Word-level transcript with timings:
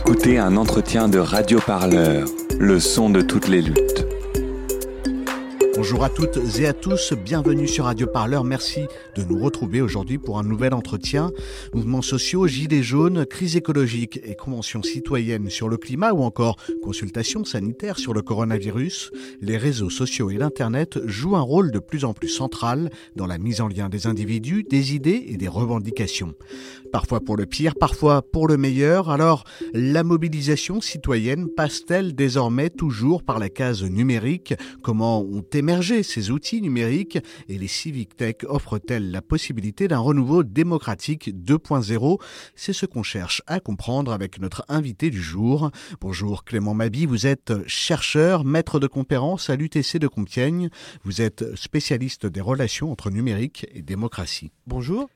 Écoutez 0.00 0.38
un 0.38 0.56
entretien 0.56 1.08
de 1.08 1.18
Radio 1.18 1.60
Parleur, 1.64 2.26
le 2.58 2.80
son 2.80 3.10
de 3.10 3.20
toutes 3.20 3.48
les 3.48 3.60
luttes. 3.60 4.06
Bonjour 5.76 6.04
à 6.04 6.10
toutes 6.10 6.38
et 6.58 6.66
à 6.66 6.72
tous, 6.72 7.12
bienvenue 7.12 7.68
sur 7.68 7.84
Radio 7.84 8.06
Parleur. 8.06 8.44
Merci 8.44 8.86
de 9.16 9.24
nous 9.24 9.38
retrouver 9.38 9.80
aujourd'hui 9.80 10.18
pour 10.18 10.38
un 10.38 10.42
nouvel 10.42 10.74
entretien. 10.74 11.30
Mouvements 11.74 12.02
sociaux, 12.02 12.46
gilets 12.46 12.82
jaunes, 12.82 13.24
crise 13.24 13.56
écologique 13.56 14.20
et 14.24 14.34
conventions 14.34 14.82
citoyennes 14.82 15.48
sur 15.48 15.68
le 15.68 15.76
climat 15.76 16.12
ou 16.12 16.22
encore 16.22 16.56
consultations 16.82 17.44
sanitaires 17.44 17.98
sur 17.98 18.12
le 18.12 18.22
coronavirus. 18.22 19.10
Les 19.40 19.56
réseaux 19.56 19.90
sociaux 19.90 20.30
et 20.30 20.36
l'Internet 20.36 20.98
jouent 21.06 21.36
un 21.36 21.40
rôle 21.40 21.70
de 21.70 21.78
plus 21.78 22.04
en 22.04 22.14
plus 22.14 22.28
central 22.28 22.90
dans 23.16 23.26
la 23.26 23.38
mise 23.38 23.60
en 23.60 23.68
lien 23.68 23.88
des 23.88 24.06
individus, 24.06 24.64
des 24.64 24.94
idées 24.94 25.24
et 25.28 25.36
des 25.36 25.48
revendications. 25.48 26.34
Parfois 26.92 27.20
pour 27.20 27.36
le 27.36 27.46
pire, 27.46 27.74
parfois 27.78 28.22
pour 28.22 28.48
le 28.48 28.56
meilleur. 28.56 29.10
Alors, 29.10 29.44
la 29.72 30.02
mobilisation 30.02 30.80
citoyenne 30.80 31.48
passe-t-elle 31.48 32.14
désormais 32.14 32.68
toujours 32.70 33.22
par 33.22 33.38
la 33.38 33.48
case 33.48 33.84
numérique? 33.84 34.54
Comment 34.82 35.20
ont 35.20 35.44
émergé 35.52 36.02
ces 36.02 36.30
outils 36.30 36.60
numériques? 36.60 37.18
Et 37.48 37.58
les 37.58 37.68
Civic 37.68 38.16
Tech 38.16 38.36
offrent-elles 38.44 39.10
la 39.10 39.22
possibilité 39.22 39.86
d'un 39.86 39.98
renouveau 39.98 40.42
démocratique 40.42 41.30
2.0 41.34 42.20
C'est 42.56 42.72
ce 42.72 42.86
qu'on 42.86 43.04
cherche 43.04 43.42
à 43.46 43.60
comprendre 43.60 44.12
avec 44.12 44.40
notre 44.40 44.64
invité 44.68 45.10
du 45.10 45.22
jour. 45.22 45.70
Bonjour 46.00 46.44
Clément 46.44 46.74
Mabi, 46.74 47.06
vous 47.06 47.26
êtes 47.26 47.52
chercheur, 47.66 48.44
maître 48.44 48.80
de 48.80 48.86
conférence 48.86 49.48
à 49.48 49.56
l'UTC 49.56 49.98
de 49.98 50.08
Compiègne. 50.08 50.70
Vous 51.04 51.22
êtes 51.22 51.54
spécialiste 51.56 52.26
des 52.26 52.40
relations 52.40 52.90
entre 52.90 53.10
numérique 53.10 53.66
et 53.72 53.82
démocratie. 53.82 54.50
Bonjour. 54.66 55.08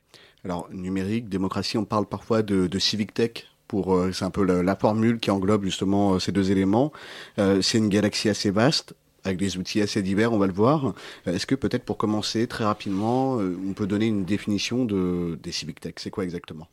Alors, 0.45 0.69
numérique, 0.71 1.27
démocratie, 1.27 1.75
on 1.75 1.85
parle 1.85 2.05
parfois 2.05 2.43
de, 2.43 2.79
civic 2.79 3.15
tech. 3.15 3.47
Pour, 3.67 3.95
euh, 3.95 4.11
c'est 4.11 4.25
un 4.25 4.29
peu 4.29 4.43
la, 4.43 4.75
formule 4.75 5.19
qui 5.19 5.31
englobe 5.31 5.63
justement 5.63 6.13
euh, 6.13 6.19
ces 6.19 6.31
deux 6.31 6.51
éléments. 6.51 6.93
Euh, 7.39 7.63
c'est 7.63 7.79
une 7.79 7.89
galaxie 7.89 8.29
assez 8.29 8.51
vaste, 8.51 8.93
avec 9.23 9.39
des 9.39 9.57
outils 9.57 9.81
assez 9.81 10.03
divers, 10.03 10.31
on 10.31 10.37
va 10.37 10.45
le 10.45 10.53
voir. 10.53 10.93
Est-ce 11.25 11.47
que 11.47 11.55
peut-être 11.55 11.83
pour 11.83 11.97
commencer 11.97 12.45
très 12.45 12.63
rapidement, 12.63 13.37
on 13.37 13.73
peut 13.73 13.87
donner 13.87 14.05
une 14.05 14.23
définition 14.23 14.85
de, 14.85 15.39
des 15.41 15.51
civic 15.51 15.79
tech? 15.79 15.95
C'est 15.97 16.11
quoi 16.11 16.23
exactement? 16.23 16.67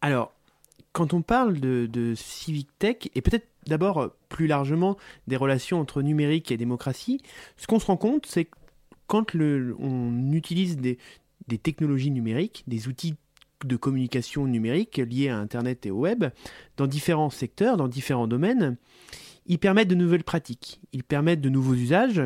Alors, 0.00 0.32
quand 0.92 1.12
on 1.12 1.20
parle 1.20 1.60
de, 1.60 2.14
civic 2.16 2.68
tech, 2.78 2.96
et 3.14 3.20
peut-être 3.20 3.46
d'abord 3.66 4.10
plus 4.30 4.46
largement 4.46 4.96
des 5.26 5.36
relations 5.36 5.78
entre 5.78 6.00
numérique 6.00 6.50
et 6.50 6.56
démocratie, 6.56 7.20
ce 7.58 7.66
qu'on 7.66 7.78
se 7.78 7.84
rend 7.84 7.98
compte, 7.98 8.24
c'est 8.24 8.46
que 8.46 8.56
quand 9.06 9.34
on 9.34 10.32
utilise 10.32 10.78
des, 10.78 10.98
des 11.48 11.58
technologies 11.58 12.10
numériques, 12.10 12.64
des 12.66 12.88
outils 12.88 13.14
de 13.64 13.76
communication 13.76 14.46
numérique 14.46 14.98
liés 14.98 15.28
à 15.28 15.38
Internet 15.38 15.86
et 15.86 15.90
au 15.90 16.00
web, 16.00 16.26
dans 16.76 16.86
différents 16.86 17.30
secteurs, 17.30 17.76
dans 17.76 17.88
différents 17.88 18.26
domaines, 18.26 18.76
ils 19.46 19.58
permettent 19.58 19.88
de 19.88 19.94
nouvelles 19.94 20.24
pratiques, 20.24 20.80
ils 20.92 21.04
permettent 21.04 21.40
de 21.40 21.48
nouveaux 21.48 21.74
usages, 21.74 22.22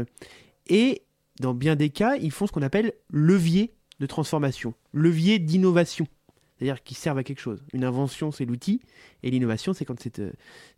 et 0.68 1.02
dans 1.40 1.54
bien 1.54 1.76
des 1.76 1.90
cas, 1.90 2.16
ils 2.16 2.30
font 2.30 2.46
ce 2.46 2.52
qu'on 2.52 2.62
appelle 2.62 2.92
levier 3.10 3.74
de 4.00 4.06
transformation, 4.06 4.74
levier 4.92 5.38
d'innovation, 5.38 6.06
c'est-à-dire 6.56 6.82
qu'ils 6.82 6.96
servent 6.96 7.18
à 7.18 7.24
quelque 7.24 7.40
chose. 7.40 7.62
Une 7.72 7.84
invention, 7.84 8.30
c'est 8.30 8.44
l'outil, 8.44 8.80
et 9.22 9.30
l'innovation, 9.30 9.72
c'est 9.72 9.84
quand 9.84 10.00
cette, 10.00 10.22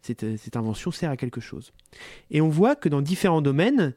cette, 0.00 0.56
invention 0.56 0.90
sert 0.90 1.10
à 1.10 1.16
quelque 1.16 1.40
chose. 1.40 1.72
Et 2.30 2.40
on 2.40 2.48
voit 2.48 2.76
que 2.76 2.88
dans 2.88 3.02
différents 3.02 3.42
domaines, 3.42 3.94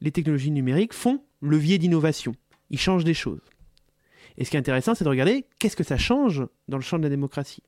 les 0.00 0.10
technologies 0.10 0.50
numériques 0.50 0.92
font 0.92 1.22
levier 1.40 1.78
d'innovation, 1.78 2.34
ils 2.70 2.78
changent 2.78 3.04
des 3.04 3.14
choses. 3.14 3.40
Et 4.38 4.44
ce 4.44 4.50
qui 4.50 4.56
est 4.56 4.60
intéressant, 4.60 4.94
c'est 4.94 5.04
de 5.04 5.08
regarder 5.08 5.46
qu'est-ce 5.58 5.76
que 5.76 5.84
ça 5.84 5.96
change 5.96 6.44
dans 6.68 6.76
le 6.76 6.82
champ 6.82 6.98
de 6.98 7.02
la 7.02 7.08
démocratie. 7.08 7.62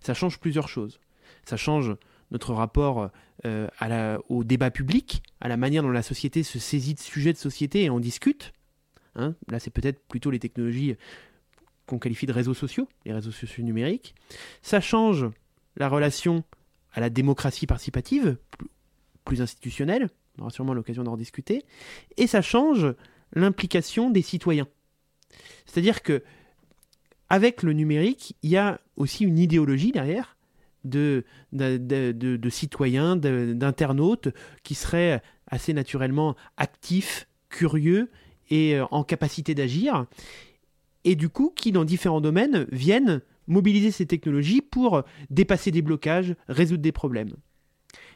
Ça 0.00 0.14
change 0.14 0.38
plusieurs 0.38 0.68
choses. 0.68 1.00
Ça 1.44 1.56
change 1.56 1.94
notre 2.30 2.52
rapport 2.52 3.10
euh, 3.46 4.18
au 4.28 4.44
débat 4.44 4.70
public, 4.70 5.22
à 5.40 5.48
la 5.48 5.56
manière 5.56 5.82
dont 5.82 5.90
la 5.90 6.02
société 6.02 6.42
se 6.42 6.58
saisit 6.58 6.94
de 6.94 7.00
sujets 7.00 7.32
de 7.32 7.38
société 7.38 7.84
et 7.84 7.90
en 7.90 8.00
discute. 8.00 8.52
Hein 9.14 9.34
Là, 9.48 9.58
c'est 9.58 9.70
peut-être 9.70 10.00
plutôt 10.06 10.30
les 10.30 10.38
technologies 10.38 10.96
qu'on 11.86 11.98
qualifie 11.98 12.26
de 12.26 12.32
réseaux 12.32 12.54
sociaux, 12.54 12.88
les 13.04 13.12
réseaux 13.12 13.32
sociaux 13.32 13.64
numériques. 13.64 14.14
Ça 14.62 14.80
change 14.80 15.26
la 15.76 15.88
relation 15.88 16.44
à 16.92 17.00
la 17.00 17.10
démocratie 17.10 17.66
participative, 17.66 18.36
plus 19.24 19.40
institutionnelle. 19.40 20.08
On 20.36 20.42
aura 20.42 20.50
sûrement 20.50 20.74
l'occasion 20.74 21.02
d'en 21.02 21.16
discuter. 21.16 21.64
Et 22.16 22.26
ça 22.26 22.42
change 22.42 22.94
l'implication 23.32 24.10
des 24.10 24.22
citoyens. 24.22 24.68
C'est-à-dire 25.66 26.02
que 26.02 26.22
avec 27.28 27.62
le 27.62 27.72
numérique, 27.72 28.36
il 28.42 28.50
y 28.50 28.56
a 28.56 28.80
aussi 28.96 29.24
une 29.24 29.38
idéologie 29.38 29.92
derrière 29.92 30.36
de, 30.84 31.24
de, 31.52 32.48
citoyens, 32.48 33.16
d'internautes 33.16 34.28
qui 34.62 34.74
seraient 34.74 35.22
assez 35.46 35.74
naturellement 35.74 36.36
actifs, 36.56 37.28
curieux 37.50 38.10
et 38.50 38.78
en 38.90 39.04
capacité 39.04 39.54
d'agir, 39.54 40.06
et 41.04 41.16
du 41.16 41.28
coup 41.28 41.52
qui, 41.54 41.72
dans 41.72 41.84
différents 41.84 42.20
domaines, 42.20 42.66
viennent 42.72 43.20
mobiliser 43.46 43.90
ces 43.90 44.06
technologies 44.06 44.62
pour 44.62 45.02
dépasser 45.30 45.70
des 45.70 45.82
blocages, 45.82 46.34
résoudre 46.48 46.82
des 46.82 46.92
problèmes. 46.92 47.34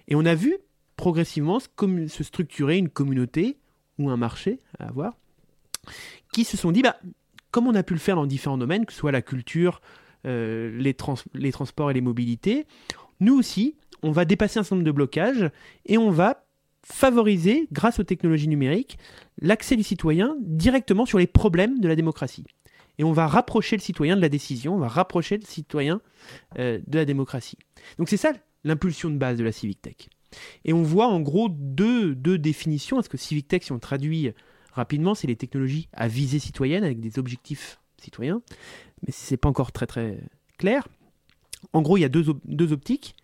Et 0.08 0.14
on 0.14 0.24
a 0.24 0.34
vu 0.34 0.56
progressivement 0.96 1.58
se 1.60 2.22
structurer 2.24 2.78
une 2.78 2.88
communauté 2.88 3.58
ou 3.98 4.10
un 4.10 4.16
marché 4.16 4.60
à 4.78 4.88
avoir 4.88 5.14
qui 6.32 6.44
se 6.44 6.56
sont 6.56 6.72
dit 6.72 6.82
bah, 6.82 6.96
comme 7.50 7.68
on 7.68 7.74
a 7.74 7.82
pu 7.82 7.92
le 7.92 8.00
faire 8.00 8.16
dans 8.16 8.26
différents 8.26 8.58
domaines, 8.58 8.86
que 8.86 8.92
ce 8.92 8.98
soit 8.98 9.12
la 9.12 9.22
culture, 9.22 9.80
euh, 10.26 10.76
les, 10.78 10.94
trans 10.94 11.14
les 11.34 11.52
transports 11.52 11.90
et 11.90 11.94
les 11.94 12.00
mobilités, 12.00 12.66
nous 13.20 13.38
aussi, 13.38 13.76
on 14.02 14.10
va 14.10 14.24
dépasser 14.24 14.58
un 14.58 14.62
certain 14.64 14.76
nombre 14.76 14.86
de 14.86 14.92
blocages 14.92 15.50
et 15.86 15.98
on 15.98 16.10
va 16.10 16.44
favoriser, 16.84 17.68
grâce 17.70 18.00
aux 18.00 18.04
technologies 18.04 18.48
numériques, 18.48 18.98
l'accès 19.40 19.76
du 19.76 19.84
citoyen 19.84 20.34
directement 20.40 21.06
sur 21.06 21.18
les 21.18 21.28
problèmes 21.28 21.78
de 21.78 21.86
la 21.86 21.94
démocratie. 21.94 22.44
Et 22.98 23.04
on 23.04 23.12
va 23.12 23.26
rapprocher 23.26 23.76
le 23.76 23.82
citoyen 23.82 24.16
de 24.16 24.20
la 24.20 24.28
décision, 24.28 24.74
on 24.74 24.78
va 24.78 24.88
rapprocher 24.88 25.38
le 25.38 25.44
citoyen 25.44 26.00
euh, 26.58 26.80
de 26.86 26.98
la 26.98 27.04
démocratie. 27.04 27.58
Donc 27.98 28.08
c'est 28.08 28.16
ça 28.16 28.32
l'impulsion 28.64 29.10
de 29.10 29.16
base 29.16 29.38
de 29.38 29.44
la 29.44 29.52
Civic 29.52 29.80
Tech. 29.80 30.08
Et 30.64 30.72
on 30.72 30.82
voit 30.82 31.06
en 31.06 31.20
gros 31.20 31.48
deux, 31.50 32.14
deux 32.14 32.38
définitions, 32.38 32.96
parce 32.96 33.08
que 33.08 33.16
Civic 33.16 33.48
Tech, 33.48 33.62
si 33.62 33.72
on 33.72 33.78
traduit 33.78 34.32
rapidement, 34.72 35.14
c'est 35.14 35.26
les 35.26 35.36
technologies 35.36 35.88
à 35.92 36.08
visée 36.08 36.38
citoyenne 36.38 36.84
avec 36.84 37.00
des 37.00 37.18
objectifs 37.18 37.78
citoyens, 37.98 38.42
mais 39.06 39.12
c'est 39.12 39.36
pas 39.36 39.48
encore 39.48 39.72
très 39.72 39.86
très 39.86 40.18
clair. 40.58 40.88
En 41.72 41.82
gros, 41.82 41.96
il 41.96 42.00
y 42.00 42.04
a 42.04 42.08
deux, 42.08 42.28
op 42.28 42.40
deux 42.44 42.72
optiques. 42.72 43.14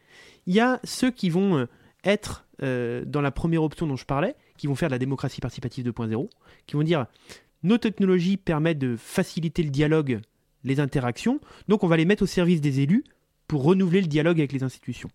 Il 0.47 0.55
y 0.55 0.61
a 0.61 0.81
ceux 0.85 1.11
qui 1.11 1.31
vont 1.31 1.67
être 2.05 2.47
euh, 2.63 3.05
dans 3.05 3.21
la 3.21 3.31
première 3.31 3.63
option 3.63 3.87
dont 3.87 3.97
je 3.97 4.05
parlais, 4.05 4.35
qui 4.57 4.67
vont 4.67 4.75
faire 4.75 4.89
de 4.89 4.95
la 4.95 4.99
démocratie 4.99 5.41
participative 5.41 5.87
2.0, 5.87 6.29
qui 6.67 6.77
vont 6.77 6.83
dire 6.83 7.07
nos 7.63 7.79
technologies 7.79 8.37
permettent 8.37 8.79
de 8.79 8.97
faciliter 8.97 9.63
le 9.63 9.71
dialogue, 9.71 10.21
les 10.65 10.81
interactions, 10.81 11.41
donc 11.67 11.85
on 11.85 11.89
va 11.89 11.97
les 11.97 12.05
mettre 12.05 12.23
au 12.23 12.27
service 12.27 12.61
des 12.61 12.81
élus 12.81 13.05
pour 13.47 13.63
renouveler 13.65 14.01
le 14.01 14.07
dialogue 14.07 14.39
avec 14.39 14.53
les 14.53 14.63
institutions. 14.63 15.11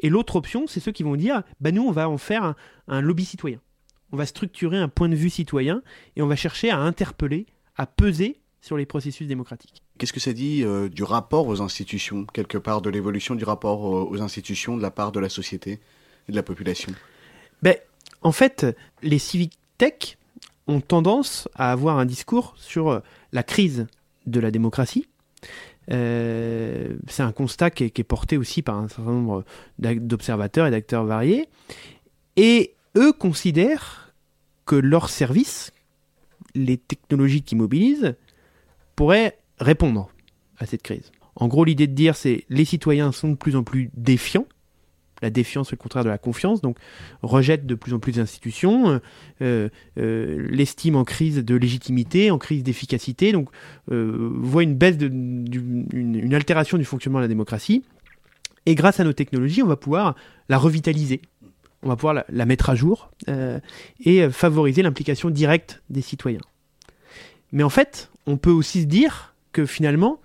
Et 0.00 0.08
l'autre 0.08 0.36
option, 0.36 0.66
c'est 0.66 0.80
ceux 0.80 0.92
qui 0.92 1.02
vont 1.02 1.16
dire 1.16 1.42
bah 1.60 1.72
nous, 1.72 1.82
on 1.82 1.92
va 1.92 2.08
en 2.08 2.18
faire 2.18 2.54
un 2.88 3.00
lobby 3.00 3.24
citoyen 3.24 3.60
on 4.12 4.16
va 4.16 4.26
structurer 4.26 4.78
un 4.78 4.88
point 4.88 5.08
de 5.08 5.14
vue 5.14 5.30
citoyen 5.30 5.82
et 6.16 6.22
on 6.22 6.26
va 6.26 6.36
chercher 6.36 6.70
à 6.70 6.78
interpeller, 6.78 7.46
à 7.76 7.86
peser 7.86 8.40
sur 8.60 8.76
les 8.76 8.86
processus 8.86 9.26
démocratiques. 9.26 9.82
Qu'est-ce 9.98 10.12
que 10.12 10.20
ça 10.20 10.32
dit 10.32 10.62
euh, 10.64 10.88
du 10.88 11.02
rapport 11.02 11.46
aux 11.46 11.62
institutions, 11.62 12.26
quelque 12.32 12.58
part, 12.58 12.82
de 12.82 12.90
l'évolution 12.90 13.34
du 13.34 13.44
rapport 13.44 13.82
aux 13.82 14.20
institutions 14.20 14.76
de 14.76 14.82
la 14.82 14.90
part 14.90 15.12
de 15.12 15.20
la 15.20 15.28
société 15.28 15.80
et 16.28 16.32
de 16.32 16.36
la 16.36 16.42
population? 16.42 16.92
Ben, 17.62 17.76
En 18.22 18.32
fait, 18.32 18.66
les 19.02 19.18
civic 19.18 19.58
tech 19.78 20.18
ont 20.66 20.80
tendance 20.80 21.48
à 21.54 21.72
avoir 21.72 21.98
un 21.98 22.06
discours 22.06 22.54
sur 22.56 23.02
la 23.32 23.42
crise 23.42 23.86
de 24.26 24.40
la 24.40 24.50
démocratie. 24.50 25.06
Euh, 25.90 26.96
c'est 27.08 27.22
un 27.22 27.32
constat 27.32 27.70
qui 27.70 27.84
est, 27.84 27.90
qui 27.90 28.00
est, 28.00 28.04
porté 28.04 28.36
aussi 28.36 28.62
par 28.62 28.76
un 28.76 28.88
certain 28.88 29.10
nombre 29.10 29.44
d'observateurs 29.78 30.66
et 30.66 30.70
d'acteurs 30.70 31.04
variés. 31.04 31.48
Et 32.36 32.74
eux 32.96 33.12
considèrent 33.12 34.14
que 34.66 34.76
leur 34.76 35.08
service, 35.08 35.72
les 36.54 36.76
technologies 36.76 37.42
qu'ils 37.42 37.58
mobilisent, 37.58 38.14
pourraient 38.96 39.38
répondre 39.58 40.10
à 40.58 40.66
cette 40.66 40.82
crise. 40.82 41.10
En 41.36 41.48
gros, 41.48 41.64
l'idée 41.64 41.86
de 41.86 41.94
dire, 41.94 42.16
c'est 42.16 42.44
les 42.48 42.64
citoyens 42.64 43.12
sont 43.12 43.28
de 43.28 43.34
plus 43.34 43.56
en 43.56 43.62
plus 43.62 43.90
défiants. 43.94 44.46
La 45.22 45.30
défiance, 45.30 45.68
c'est 45.68 45.76
le 45.76 45.82
contraire 45.82 46.04
de 46.04 46.08
la 46.08 46.18
confiance, 46.18 46.62
donc 46.62 46.78
rejettent 47.22 47.66
de 47.66 47.74
plus 47.74 47.92
en 47.92 47.98
plus 47.98 48.12
d'institutions, 48.12 49.00
euh, 49.42 49.68
euh, 49.98 50.46
l'estime 50.50 50.96
en 50.96 51.04
crise 51.04 51.36
de 51.36 51.54
légitimité, 51.56 52.30
en 52.30 52.38
crise 52.38 52.62
d'efficacité, 52.62 53.32
donc 53.32 53.50
euh, 53.90 54.30
voient 54.34 54.62
une 54.62 54.74
baisse, 54.74 54.96
de, 54.96 55.08
une 55.08 56.34
altération 56.34 56.78
du 56.78 56.84
fonctionnement 56.84 57.18
de 57.18 57.24
la 57.24 57.28
démocratie. 57.28 57.84
Et 58.64 58.74
grâce 58.74 59.00
à 59.00 59.04
nos 59.04 59.12
technologies, 59.12 59.62
on 59.62 59.66
va 59.66 59.76
pouvoir 59.76 60.14
la 60.48 60.56
revitaliser, 60.56 61.20
on 61.82 61.88
va 61.88 61.96
pouvoir 61.96 62.24
la, 62.28 62.46
mettre 62.46 62.70
à 62.70 62.74
jour 62.74 63.10
euh, 63.28 63.58
et 64.04 64.28
favoriser 64.30 64.82
l'implication 64.82 65.30
directe 65.30 65.82
des 65.88 66.02
citoyens. 66.02 66.40
Mais 67.52 67.62
en 67.62 67.70
fait, 67.70 68.10
on 68.26 68.36
peut 68.36 68.50
aussi 68.50 68.82
se 68.82 68.86
dire 68.86 69.34
que 69.52 69.66
finalement, 69.66 70.20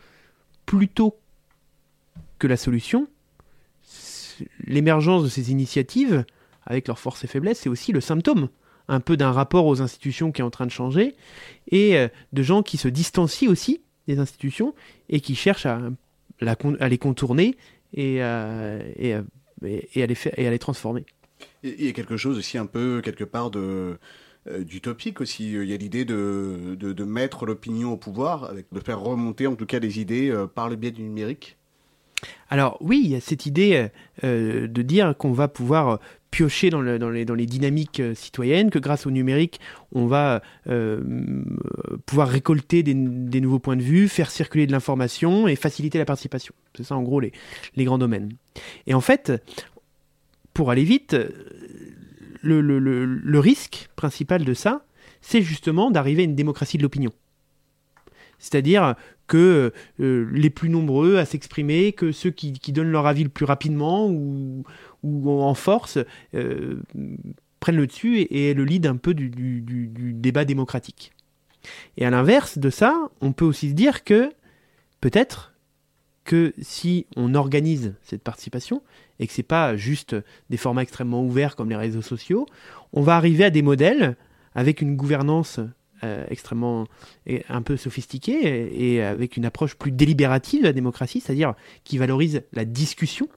plutôt 0.65 1.17
que 2.39 2.47
la 2.47 2.57
solution, 2.57 3.07
l'émergence 4.65 5.23
de 5.23 5.29
ces 5.29 5.51
initiatives, 5.51 6.25
avec 6.65 6.87
leurs 6.87 6.99
forces 6.99 7.23
et 7.23 7.27
faiblesses, 7.27 7.59
c'est 7.59 7.69
aussi 7.69 7.91
le 7.91 8.01
symptôme 8.01 8.49
un 8.87 8.99
peu 8.99 9.17
d'un 9.17 9.31
rapport 9.31 9.65
aux 9.65 9.81
institutions 9.81 10.31
qui 10.31 10.41
est 10.41 10.43
en 10.43 10.51
train 10.51 10.65
de 10.65 10.71
changer, 10.71 11.15
et 11.71 11.97
euh, 11.97 12.07
de 12.33 12.43
gens 12.43 12.61
qui 12.61 12.77
se 12.77 12.87
distancient 12.87 13.49
aussi 13.49 13.81
des 14.07 14.19
institutions 14.19 14.75
et 15.09 15.19
qui 15.21 15.35
cherchent 15.35 15.65
à, 15.65 15.79
les 16.41 16.97
contourner 16.97 17.57
et 17.93 18.21
à 18.21 18.77
les 19.61 20.59
transformer. 20.59 21.05
Il 21.63 21.85
y 21.85 21.89
a 21.89 21.93
quelque 21.93 22.17
chose 22.17 22.37
aussi 22.37 22.57
un 22.57 22.65
peu, 22.65 23.01
quelque 23.03 23.23
part, 23.23 23.51
de 23.51 23.97
euh, 24.47 24.63
d'utopique 24.63 25.21
aussi. 25.21 25.53
Il 25.53 25.65
y 25.65 25.73
a 25.73 25.77
l'idée 25.77 26.05
de, 26.05 26.75
de, 26.79 27.03
mettre 27.03 27.47
l'opinion 27.47 27.93
au 27.93 27.97
pouvoir, 27.97 28.53
de 28.53 28.79
faire 28.79 28.99
remonter 28.99 29.47
en 29.47 29.55
tout 29.55 29.65
cas 29.65 29.79
les 29.79 29.99
idées 29.99 30.29
euh, 30.29 30.45
par 30.45 30.69
le 30.69 30.75
biais 30.75 30.91
du 30.91 31.01
numérique. 31.01 31.57
Alors 32.51 32.77
oui, 32.79 33.01
il 33.03 33.09
y 33.09 33.15
a 33.15 33.21
cette 33.21 33.47
idée 33.47 33.87
euh, 34.23 34.67
de 34.67 34.81
dire 34.83 35.17
qu'on 35.17 35.31
va 35.31 35.47
pouvoir 35.47 35.99
piocher 36.29 36.69
dans, 36.69 36.83
dans, 36.83 37.09
les, 37.09 37.25
dans, 37.25 37.33
les, 37.33 37.45
dynamiques 37.47 38.03
citoyennes, 38.13 38.69
que 38.69 38.77
grâce 38.77 39.07
au 39.07 39.11
numérique, 39.11 39.59
on 39.93 40.05
va 40.05 40.43
pouvoir 42.05 42.27
récolter 42.27 42.83
des, 42.83 42.93
des, 42.93 43.41
nouveaux 43.41 43.59
points 43.59 43.77
de 43.77 43.81
vue, 43.81 44.07
faire 44.07 44.29
circuler 44.29 44.67
de 44.67 44.71
l'information 44.73 45.47
et 45.47 45.55
faciliter 45.55 45.97
la 45.97 46.05
participation. 46.05 46.53
C'est 46.75 46.83
ça 46.83 46.95
en 46.95 47.01
gros 47.01 47.19
les, 47.19 47.31
les 47.75 47.85
grands 47.85 47.97
domaines. 47.97 48.33
Et 48.85 48.93
en 48.93 49.01
fait, 49.01 49.31
pour 50.55 50.71
aller 50.71 50.85
vite, 50.85 51.15
le, 52.41 52.61
le, 52.61 53.39
risque 53.39 53.89
principal 53.95 54.45
de 54.45 54.53
ça, 54.53 54.85
c'est 55.21 55.41
justement 55.41 55.91
d'arriver 55.91 56.21
à 56.21 56.25
une 56.25 56.35
démocratie 56.35 56.77
de 56.77 56.83
l'opinion. 56.83 57.11
C'est-à-dire 58.39 58.95
que 59.27 59.73
euh, 59.99 60.29
les 60.31 60.49
plus 60.49 60.69
nombreux 60.69 61.17
à 61.17 61.25
s'exprimer, 61.25 61.91
que 61.91 62.11
ceux 62.11 62.31
qui, 62.31 62.53
donnent 62.71 62.91
leur 62.91 63.05
avis 63.05 63.23
le 63.23 63.29
plus 63.29 63.45
rapidement 63.45 64.07
ou, 64.09 64.63
en 65.03 65.53
force 65.55 65.99
euh, 66.33 66.81
prennent 67.59 67.75
le 67.75 67.87
dessus 67.87 68.19
et, 68.21 68.53
le 68.53 68.63
lead 68.63 68.87
un 68.87 68.95
peu 68.95 69.13
du, 69.13 69.61
débat 70.13 70.45
démocratique. 70.45 71.11
Et 71.97 72.05
à 72.05 72.09
l'inverse 72.09 72.59
de 72.59 72.69
ça, 72.69 72.95
on 73.19 73.33
peut 73.33 73.45
aussi 73.45 73.69
se 73.71 73.73
dire 73.73 74.05
que 74.05 74.31
peut-être 75.01 75.54
que 76.25 76.53
si 76.61 77.05
on 77.15 77.35
organise 77.35 77.93
cette 78.01 78.23
participation, 78.23 78.81
et 79.19 79.27
que 79.27 79.33
c'est 79.33 79.43
pas 79.43 79.77
juste 79.77 80.15
des 80.49 80.57
formats 80.57 80.81
extrêmement 80.81 81.23
ouverts 81.23 81.55
comme 81.55 81.69
les 81.69 81.75
réseaux 81.75 82.01
sociaux, 82.01 82.45
on 82.91 83.01
va 83.01 83.15
arriver 83.15 83.45
à 83.45 83.49
des 83.49 83.61
modèles 83.61 84.17
avec 84.55 84.81
une 84.81 84.95
gouvernance 84.95 85.59
euh, 86.03 86.25
extrêmement 86.29 86.87
un 87.47 87.61
peu 87.61 87.77
sophistiquée 87.77 88.93
et, 88.93 89.01
avec 89.01 89.37
une 89.37 89.45
approche 89.45 89.75
plus 89.75 89.91
délibérative 89.91 90.61
de 90.61 90.67
la 90.67 90.73
démocratie, 90.73 91.21
c'est-à-dire 91.21 91.53
qui 91.83 91.97
valorise 91.97 92.43
la 92.51 92.65
discussion. 92.65 93.29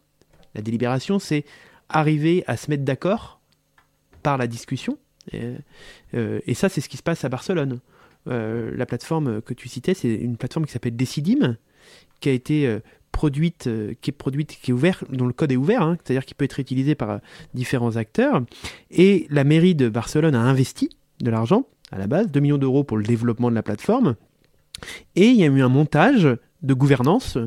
La 0.54 0.62
délibération, 0.62 1.18
c'est 1.18 1.44
arriver 1.88 2.42
à 2.46 2.56
se 2.56 2.70
mettre 2.70 2.84
d'accord 2.84 3.40
par 4.22 4.38
la 4.38 4.46
discussion. 4.46 4.98
Et, 5.32 5.54
euh, 6.14 6.40
ça, 6.54 6.68
c'est 6.68 6.80
ce 6.80 6.88
qui 6.88 6.96
se 6.96 7.02
passe 7.02 7.24
à 7.24 7.28
Barcelone. 7.28 7.80
Euh, 8.26 8.72
la 8.76 8.86
plateforme 8.86 9.40
que 9.40 9.54
tu 9.54 9.68
citais, 9.68 9.94
c'est 9.94 10.14
une 10.14 10.36
plateforme 10.36 10.66
qui 10.66 10.72
s'appelle 10.72 10.96
Decidim, 10.96 11.56
qui 12.20 12.28
a 12.28 12.32
été 12.32 12.80
produite, 13.18 13.66
euh, 13.66 13.94
qui 14.00 14.10
est 14.10 14.12
produite, 14.12 14.56
qui 14.62 14.70
est 14.70 14.72
ouverte, 14.72 15.02
dont 15.10 15.26
le 15.26 15.32
code 15.32 15.50
est 15.50 15.56
ouvert, 15.56 15.82
hein, 15.82 15.96
c'est-à-dire 15.96 16.24
qui 16.24 16.34
peut 16.34 16.44
être 16.44 16.60
utilisé 16.60 16.94
par 16.94 17.10
euh, 17.10 17.18
différents 17.52 17.96
acteurs. 17.96 18.42
Et 18.92 19.26
la 19.28 19.42
mairie 19.42 19.74
de 19.74 19.88
Barcelone 19.88 20.36
a 20.36 20.40
investi 20.40 20.88
de 21.20 21.28
l'argent 21.28 21.66
à 21.90 21.98
la 21.98 22.06
base, 22.06 22.30
2 22.30 22.38
millions 22.38 22.58
d'euros 22.58 22.84
pour 22.84 22.96
le 22.96 23.02
développement 23.02 23.50
de 23.50 23.56
la 23.56 23.64
plateforme. 23.64 24.14
Et 25.16 25.26
il 25.26 25.34
y 25.34 25.42
a 25.42 25.46
eu 25.46 25.62
un 25.62 25.68
montage 25.68 26.28
de 26.62 26.74
gouvernance 26.74 27.38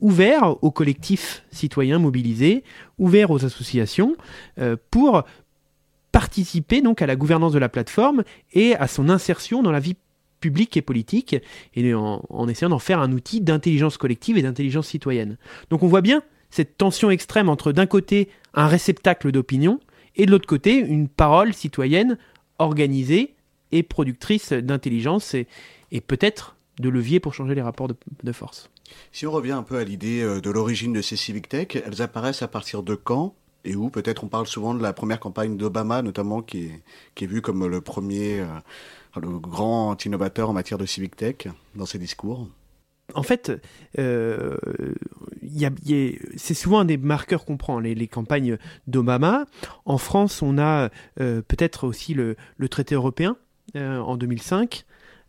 ouvert 0.00 0.56
aux 0.64 0.72
collectifs 0.72 1.44
citoyens 1.52 2.00
mobilisés, 2.00 2.64
ouvert 2.98 3.30
aux 3.30 3.44
associations, 3.44 4.16
euh, 4.58 4.76
pour 4.90 5.22
participer 6.10 6.82
donc 6.82 7.00
à 7.00 7.06
la 7.06 7.14
gouvernance 7.14 7.52
de 7.52 7.60
la 7.60 7.68
plateforme 7.68 8.24
et 8.54 8.74
à 8.74 8.88
son 8.88 9.08
insertion 9.08 9.62
dans 9.62 9.70
la 9.70 9.78
vie 9.78 9.94
public 10.42 10.76
et 10.76 10.82
politique, 10.82 11.36
et 11.74 11.94
en, 11.94 12.48
essayant 12.48 12.68
d'en 12.68 12.78
faire 12.78 13.00
un 13.00 13.12
outil 13.12 13.40
d'intelligence 13.40 13.96
collective 13.96 14.36
et 14.36 14.42
d'intelligence 14.42 14.88
citoyenne. 14.88 15.38
Donc 15.70 15.82
on 15.82 15.86
voit 15.86 16.02
bien 16.02 16.22
cette 16.50 16.76
tension 16.76 17.10
extrême 17.10 17.48
entre 17.48 17.72
d'un 17.72 17.86
côté 17.86 18.28
un 18.52 18.66
réceptacle 18.66 19.32
d'opinion, 19.32 19.80
et 20.16 20.26
de 20.26 20.30
l'autre 20.30 20.46
côté 20.46 20.74
une 20.76 21.08
parole 21.08 21.54
citoyenne 21.54 22.18
organisée 22.58 23.34
et 23.70 23.82
productrice 23.82 24.52
d'intelligence, 24.52 25.34
et, 25.34 25.46
peut-être 26.06 26.56
de 26.78 26.90
levier 26.90 27.20
pour 27.20 27.32
changer 27.32 27.54
les 27.54 27.62
rapports 27.62 27.88
de, 27.88 28.32
force. 28.32 28.68
Si 29.12 29.26
on 29.26 29.30
revient 29.30 29.52
un 29.52 29.62
peu 29.62 29.78
à 29.78 29.84
l'idée 29.84 30.20
euh, 30.20 30.40
de 30.40 30.50
l'origine 30.50 30.92
de 30.92 31.00
ces 31.00 31.16
civic 31.16 31.48
tech, 31.48 31.68
elles 31.76 32.02
apparaissent 32.02 32.42
à 32.42 32.48
partir 32.48 32.82
de 32.82 32.94
quand 32.94 33.34
et 33.64 33.76
où? 33.76 33.90
Peut-être 33.90 34.24
on 34.24 34.28
parle 34.28 34.46
souvent 34.46 34.74
de 34.74 34.82
la 34.82 34.92
première 34.92 35.20
campagne 35.20 35.56
d'Obama, 35.56 36.02
notamment, 36.02 36.42
qui 36.42 36.64
est, 36.64 36.82
qui 37.14 37.24
est 37.24 37.26
vue 37.26 37.42
comme 37.42 37.66
le 37.66 37.80
premier 37.80 38.40
euh, 38.40 38.46
le 39.20 39.38
grand 39.38 40.04
innovateur 40.04 40.50
en 40.50 40.52
matière 40.52 40.78
de 40.78 40.86
civic 40.86 41.16
tech 41.16 41.48
dans 41.74 41.86
ses 41.86 41.98
discours 41.98 42.48
en 43.14 43.22
fait, 43.22 43.52
euh, 43.98 44.56
c'est 46.36 46.54
souvent 46.54 46.80
un 46.80 46.84
des 46.84 46.96
marqueurs 46.96 47.44
qu'on 47.44 47.56
prend, 47.56 47.78
les, 47.78 48.08
campagnes 48.08 48.58
d'Obama. 48.86 49.46
En 49.84 49.98
France, 49.98 50.42
on 50.42 50.58
a 50.58 50.90
euh, 51.20 51.42
peut-être 51.42 51.86
aussi 51.86 52.14
le, 52.14 52.36
traité 52.70 52.94
européen 52.94 53.36
euh, 53.76 53.98
en 53.98 54.16
2005, 54.16 54.84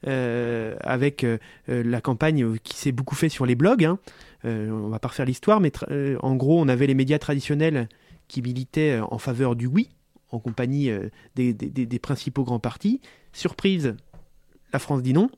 avec 0.06 1.26
la 1.68 2.02
campagne 2.02 2.58
qui 2.60 2.76
s'est 2.76 2.92
beaucoup 2.92 3.16
fait 3.16 3.30
sur 3.30 3.46
les 3.46 3.56
blogs. 3.56 3.86
Hein. 3.86 4.00
on 4.44 4.90
va 4.90 5.00
pas 5.00 5.08
refaire 5.08 5.26
l'histoire, 5.26 5.62
mais 5.62 5.72
en 6.22 6.36
gros, 6.36 6.60
on 6.60 6.68
avait 6.68 6.88
les 6.88 6.94
médias 6.94 7.20
traditionnels 7.20 7.88
qui 8.28 8.42
militaient 8.42 9.00
en 9.00 9.18
faveur 9.18 9.56
du 9.56 9.66
oui, 9.66 9.90
en 10.32 10.40
compagnie 10.40 10.92
des 11.36 12.00
principaux 12.02 12.44
grands 12.44 12.60
partis, 12.60 13.00
Surprise, 13.34 13.96
la 14.72 14.80
France 14.80 15.02
dit 15.02 15.14
non. 15.14 15.30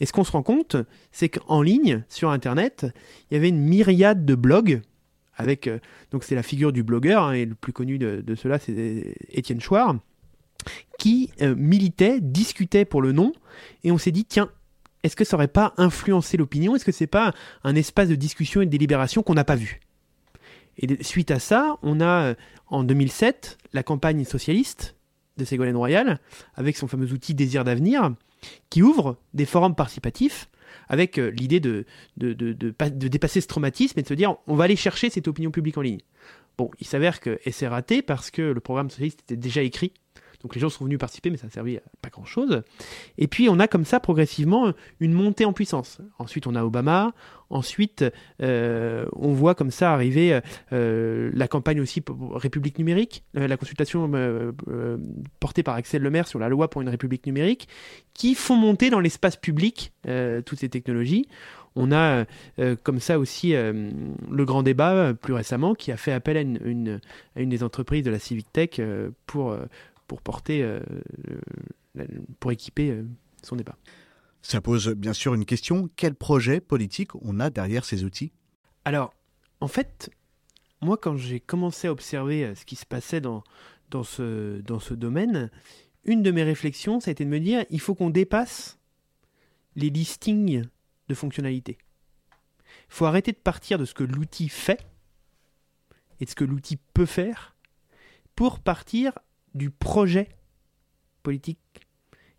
Et 0.00 0.06
ce 0.06 0.12
qu'on 0.12 0.24
se 0.24 0.32
rend 0.32 0.42
compte, 0.42 0.76
c'est 1.12 1.28
qu'en 1.28 1.62
ligne, 1.62 2.04
sur 2.08 2.30
Internet, 2.30 2.86
il 3.30 3.34
y 3.34 3.36
avait 3.36 3.48
une 3.48 3.60
myriade 3.60 4.24
de 4.24 4.34
blogs. 4.34 4.82
Avec, 5.34 5.66
euh, 5.66 5.78
donc 6.10 6.24
c'est 6.24 6.34
la 6.34 6.42
figure 6.42 6.72
du 6.72 6.82
blogueur, 6.82 7.24
hein, 7.24 7.32
et 7.32 7.46
le 7.46 7.54
plus 7.54 7.72
connu 7.72 7.98
de, 7.98 8.34
cela, 8.34 8.58
c'est 8.58 9.14
Étienne 9.30 9.60
Chouard, 9.60 9.96
qui 10.98 11.30
euh, 11.40 11.54
militait, 11.56 12.20
discutait 12.20 12.84
pour 12.84 13.00
le 13.00 13.12
non, 13.12 13.32
et 13.82 13.90
on 13.90 13.98
s'est 13.98 14.12
dit, 14.12 14.26
tiens, 14.26 14.50
est-ce 15.02 15.16
que 15.16 15.24
ça 15.24 15.36
n'aurait 15.36 15.48
pas 15.48 15.72
influencé 15.78 16.36
l'opinion? 16.36 16.76
Est-ce 16.76 16.84
que 16.84 16.92
c'est 16.92 17.06
pas 17.06 17.32
un 17.64 17.74
espace 17.74 18.08
de 18.08 18.14
discussion 18.14 18.60
et 18.60 18.66
de 18.66 18.70
délibération 18.70 19.22
qu'on 19.22 19.34
n'a 19.34 19.44
pas 19.44 19.56
vu? 19.56 19.80
Et 20.78 21.02
suite 21.02 21.30
à 21.30 21.38
ça, 21.38 21.76
on 21.82 22.00
a, 22.00 22.30
euh, 22.30 22.34
en 22.68 22.84
2007, 22.84 23.58
la 23.72 23.82
campagne 23.82 24.24
socialiste, 24.24 24.96
de 25.36 25.44
Ségolène 25.44 25.76
Royal, 25.76 26.20
avec 26.54 26.76
son 26.76 26.86
fameux 26.88 27.12
outil 27.12 27.34
Désir 27.34 27.64
d'avenir, 27.64 28.14
qui 28.70 28.82
ouvre 28.82 29.18
des 29.34 29.46
forums 29.46 29.74
participatifs 29.74 30.48
avec 30.88 31.18
euh, 31.18 31.30
l'idée 31.30 31.60
de 31.60 31.84
de, 32.16 32.32
de, 32.32 32.52
de, 32.52 33.08
dépasser 33.08 33.40
ce 33.40 33.46
traumatisme 33.46 33.98
et 33.98 34.02
de 34.02 34.08
se 34.08 34.14
dire 34.14 34.36
on 34.46 34.54
va 34.54 34.64
aller 34.64 34.76
chercher 34.76 35.10
cette 35.10 35.28
opinion 35.28 35.50
publique 35.50 35.78
en 35.78 35.82
ligne. 35.82 36.00
Bon, 36.58 36.70
il 36.80 36.86
s'avère 36.86 37.20
que 37.20 37.40
c'est 37.50 37.68
raté 37.68 38.02
parce 38.02 38.30
que 38.30 38.42
le 38.42 38.60
programme 38.60 38.90
socialiste 38.90 39.20
était 39.20 39.36
déjà 39.36 39.62
écrit 39.62 39.92
donc 40.42 40.54
les 40.54 40.60
gens 40.60 40.68
sont 40.68 40.84
venus 40.84 40.98
participer, 40.98 41.30
mais 41.30 41.36
ça 41.36 41.46
n'a 41.46 41.52
servi 41.52 41.78
à 41.78 41.82
pas 42.00 42.10
grand-chose. 42.10 42.62
Et 43.18 43.28
puis 43.28 43.48
on 43.48 43.58
a 43.58 43.68
comme 43.68 43.84
ça 43.84 44.00
progressivement 44.00 44.72
une 45.00 45.12
montée 45.12 45.44
en 45.44 45.52
puissance. 45.52 45.98
Ensuite 46.18 46.46
on 46.46 46.54
a 46.54 46.64
Obama, 46.64 47.12
ensuite 47.52 48.04
euh, 48.42 49.06
on 49.12 49.32
voit 49.32 49.54
comme 49.54 49.70
ça 49.70 49.92
arriver 49.92 50.40
euh, 50.72 51.30
la 51.34 51.48
campagne 51.48 51.80
aussi 51.80 52.00
pour 52.00 52.34
République 52.34 52.78
numérique, 52.78 53.24
euh, 53.36 53.46
la 53.46 53.56
consultation 53.56 54.10
portée 55.38 55.62
par 55.62 55.74
Axel 55.74 56.02
Lemaire 56.02 56.26
sur 56.26 56.38
la 56.38 56.48
loi 56.48 56.68
pour 56.68 56.82
une 56.82 56.88
République 56.88 57.26
numérique, 57.26 57.68
qui 58.14 58.34
font 58.34 58.56
monter 58.56 58.90
dans 58.90 59.00
l'espace 59.00 59.36
public 59.36 59.92
toutes 60.44 60.58
ces 60.58 60.68
technologies. 60.68 61.26
On 61.74 61.90
a 61.92 62.26
comme 62.82 63.00
ça 63.00 63.18
aussi 63.18 63.52
le 63.52 64.44
grand 64.44 64.62
débat 64.62 65.14
plus 65.14 65.32
récemment 65.32 65.74
qui 65.74 65.92
a 65.92 65.96
fait 65.96 66.12
appel 66.12 66.36
à 66.36 66.40
une 66.40 67.00
des 67.36 67.62
entreprises 67.62 68.04
de 68.04 68.10
la 68.10 68.18
Civic 68.18 68.52
Tech 68.52 68.80
pour 69.26 69.56
pour 70.12 70.20
porter, 70.20 70.62
euh, 70.62 70.78
pour 72.38 72.52
équiper 72.52 72.90
euh, 72.90 73.02
son 73.42 73.56
débat. 73.56 73.78
Ça 74.42 74.60
pose 74.60 74.88
bien 74.88 75.14
sûr 75.14 75.32
une 75.32 75.46
question. 75.46 75.88
Quel 75.96 76.14
projet 76.14 76.60
politique 76.60 77.14
on 77.22 77.40
a 77.40 77.48
derrière 77.48 77.86
ces 77.86 78.04
outils? 78.04 78.30
Alors, 78.84 79.14
en 79.60 79.68
fait, 79.68 80.10
moi, 80.82 80.98
quand 80.98 81.16
j'ai 81.16 81.40
commencé 81.40 81.88
à 81.88 81.92
observer 81.92 82.44
euh, 82.44 82.54
ce 82.54 82.66
qui 82.66 82.76
se 82.76 82.84
passait 82.84 83.22
dans, 83.22 83.42
dans, 83.88 84.02
ce, 84.02 84.60
dans 84.60 84.80
ce 84.80 84.92
domaine, 84.92 85.50
une 86.04 86.22
de 86.22 86.30
mes 86.30 86.42
réflexions, 86.42 87.00
ça 87.00 87.10
a 87.10 87.12
été 87.12 87.24
de 87.24 87.30
me 87.30 87.40
dire, 87.40 87.64
il 87.70 87.80
faut 87.80 87.94
qu'on 87.94 88.10
dépasse 88.10 88.78
les 89.76 89.88
listings 89.88 90.66
de 91.08 91.14
fonctionnalités. 91.14 91.78
Il 92.66 92.94
faut 92.94 93.06
arrêter 93.06 93.32
de 93.32 93.38
partir 93.38 93.78
de 93.78 93.86
ce 93.86 93.94
que 93.94 94.04
l'outil 94.04 94.50
fait 94.50 94.86
et 96.20 96.26
de 96.26 96.30
ce 96.30 96.34
que 96.34 96.44
l'outil 96.44 96.76
peut 96.92 97.06
faire 97.06 97.56
pour 98.34 98.60
partir 98.60 99.18
du 99.54 99.70
projet 99.70 100.28
politique 101.22 101.58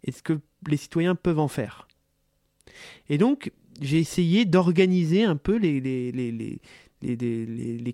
et 0.03 0.11
ce 0.11 0.21
que 0.21 0.39
les 0.67 0.77
citoyens 0.77 1.15
peuvent 1.15 1.39
en 1.39 1.47
faire. 1.47 1.87
Et 3.09 3.17
donc, 3.17 3.51
j'ai 3.81 3.99
essayé 3.99 4.45
d'organiser 4.45 5.23
un 5.23 5.35
peu 5.35 5.57
les, 5.57 6.59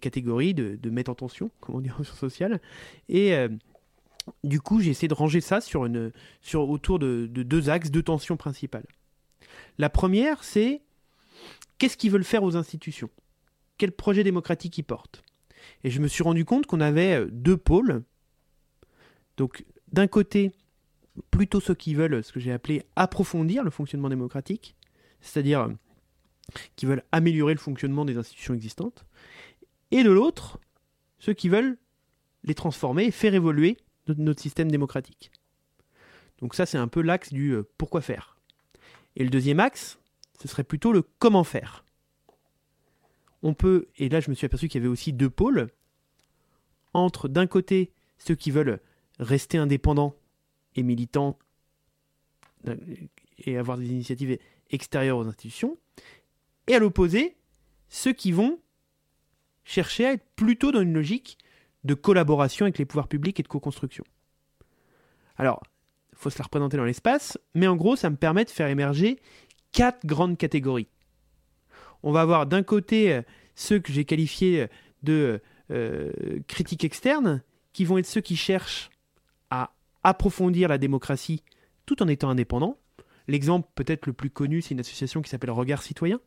catégories 0.02 0.54
de, 0.54 0.90
mettre 0.90 1.12
en 1.12 1.16
tension, 1.16 1.52
comme 1.60 1.76
on 1.76 1.82
dit 1.82 1.92
en 1.92 2.04
sociales. 2.04 2.60
Et 3.08 3.34
euh, 3.34 3.50
du 4.44 4.62
coup, 4.62 4.82
j'ai 4.82 4.92
essayé 4.92 5.08
de 5.08 5.14
ranger 5.14 5.42
ça 5.42 5.60
autour 6.54 7.00
de, 7.00 7.28
deux 7.28 7.70
axes, 7.70 7.92
deux 7.92 8.04
tensions 8.04 8.38
principales. 8.38 8.86
La 9.78 9.90
première, 9.90 10.44
c'est 10.44 10.82
qu'est-ce 11.78 11.98
qu'ils 11.98 12.12
veulent 12.12 12.24
faire 12.24 12.44
aux 12.44 12.56
institutions? 12.56 13.10
Quel 13.78 13.92
projet 13.92 14.24
démocratique 14.24 14.78
ils 14.78 14.84
portent? 14.84 15.24
Et 15.84 15.90
je 15.90 16.02
me 16.02 16.08
suis 16.08 16.24
rendu 16.24 16.46
compte 16.46 16.66
qu'on 16.66 16.82
avait 16.82 17.22
euh, 17.22 17.28
deux 17.32 17.58
pôles. 17.58 18.04
Donc, 19.40 19.64
d'un 19.94 20.08
côté, 20.08 20.52
plutôt 21.32 21.62
ceux 21.62 21.74
qui 21.74 21.96
veulent 21.96 22.22
ce 22.26 22.34
que 22.34 22.42
j'ai 22.42 22.52
appelé 22.52 22.84
approfondir 22.98 23.64
le 23.64 23.70
fonctionnement 23.70 24.10
démocratique, 24.10 24.76
c'est-à-dire 25.22 25.70
qui 26.76 26.86
veulent 26.86 27.06
améliorer 27.14 27.54
le 27.54 27.60
fonctionnement 27.60 28.04
des 28.04 28.18
institutions 28.18 28.54
existantes, 28.54 29.06
et 29.92 30.04
de 30.04 30.12
l'autre, 30.12 30.60
ceux 31.20 31.32
qui 31.32 31.48
veulent 31.48 31.78
les 32.44 32.54
transformer 32.54 33.06
et 33.06 33.12
faire 33.12 33.34
évoluer 33.34 33.78
notre, 34.08 34.42
système 34.42 34.70
démocratique. 34.70 35.32
Donc 36.40 36.54
ça, 36.54 36.66
c'est 36.66 36.78
un 36.78 36.90
peu 36.90 37.02
l'axe 37.02 37.32
du 37.32 37.52
euh, 37.52 37.64
pourquoi 37.78 38.02
faire. 38.02 38.38
Et 39.16 39.24
le 39.24 39.30
deuxième 39.30 39.62
axe, 39.62 40.00
ce 40.42 40.50
serait 40.50 40.66
plutôt 40.66 40.92
le 40.92 41.02
comment 41.02 41.46
faire. 41.46 41.86
On 43.42 43.54
peut, 43.54 43.88
et 43.96 44.10
là 44.10 44.20
je 44.20 44.30
me 44.30 44.36
suis 44.36 44.46
aperçu 44.46 44.68
qu'il 44.68 44.82
y 44.82 44.84
avait 44.84 44.92
aussi 44.92 45.14
deux 45.14 45.30
pôles, 45.30 45.70
entre 46.94 47.30
d'un 47.30 47.48
côté 47.48 47.94
ceux 48.18 48.36
qui 48.36 48.52
veulent 48.52 48.82
rester 49.20 49.58
indépendants 49.58 50.16
et 50.76 50.84
militants 50.84 51.38
euh, 52.68 52.76
et 53.40 53.58
avoir 53.58 53.78
des 53.78 53.88
initiatives 53.88 54.38
extérieures 54.70 55.18
aux 55.18 55.28
institutions, 55.28 55.78
et 56.68 56.76
à 56.76 56.80
l'opposé, 56.80 57.36
ceux 57.88 58.14
qui 58.14 58.32
vont 58.32 58.60
chercher 59.64 60.06
à 60.06 60.14
être 60.14 60.26
plutôt 60.36 60.72
dans 60.72 60.82
une 60.82 60.94
logique 60.94 61.38
de 61.84 61.94
collaboration 61.94 62.66
avec 62.66 62.78
les 62.78 62.86
pouvoirs 62.86 63.08
publics 63.08 63.40
et 63.40 63.44
de 63.44 63.48
co-construction. 63.48 64.04
Alors, 65.38 65.64
il 66.12 66.18
faut 66.18 66.30
se 66.30 66.38
la 66.38 66.44
représenter 66.44 66.78
dans 66.78 66.84
l'espace, 66.84 67.38
mais 67.56 67.68
en 67.68 67.76
gros, 67.76 67.96
ça 67.96 68.10
me 68.10 68.18
permet 68.18 68.46
de 68.46 68.50
faire 68.50 68.68
émerger 68.68 69.20
quatre 69.72 70.06
grandes 70.06 70.38
catégories. 70.38 70.90
On 72.04 72.12
va 72.12 72.22
avoir 72.22 72.46
d'un 72.46 72.64
côté 72.64 73.14
euh, 73.14 73.22
ceux 73.56 73.80
que 73.80 73.94
j'ai 73.94 74.06
qualifiés 74.06 74.68
de 75.04 75.42
euh, 75.72 76.12
critiques 76.48 76.84
externes, 76.84 77.42
qui 77.74 77.86
vont 77.86 77.98
être 77.98 78.06
ceux 78.06 78.22
qui 78.22 78.36
cherchent 78.36 78.90
approfondir 80.04 80.70
la 80.70 80.78
démocratie 80.78 81.44
tout 81.86 82.02
en 82.02 82.08
étant 82.08 82.30
indépendants. 82.30 82.78
L'exemple 83.28 83.68
peut-être 83.76 84.06
le 84.06 84.14
plus 84.14 84.30
connu, 84.30 84.62
c'est 84.62 84.74
une 84.74 84.80
association 84.80 85.22
qui 85.22 85.30
s'appelle 85.30 85.52
Regard 85.52 85.84
Citoyen, 85.84 86.20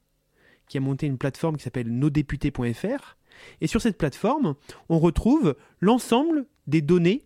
qui 0.69 0.79
a 0.79 0.81
monté 0.81 1.07
une 1.07 1.19
plateforme 1.19 1.57
qui 1.57 1.65
s'appelle 1.65 1.89
nosdéputés.fr. 1.89 3.17
Et 3.61 3.67
sur 3.67 3.81
cette 3.81 3.99
plateforme, 3.99 4.55
on 4.89 4.99
retrouve 4.99 5.57
l'ensemble 5.81 6.47
des 6.67 6.83
données 6.83 7.25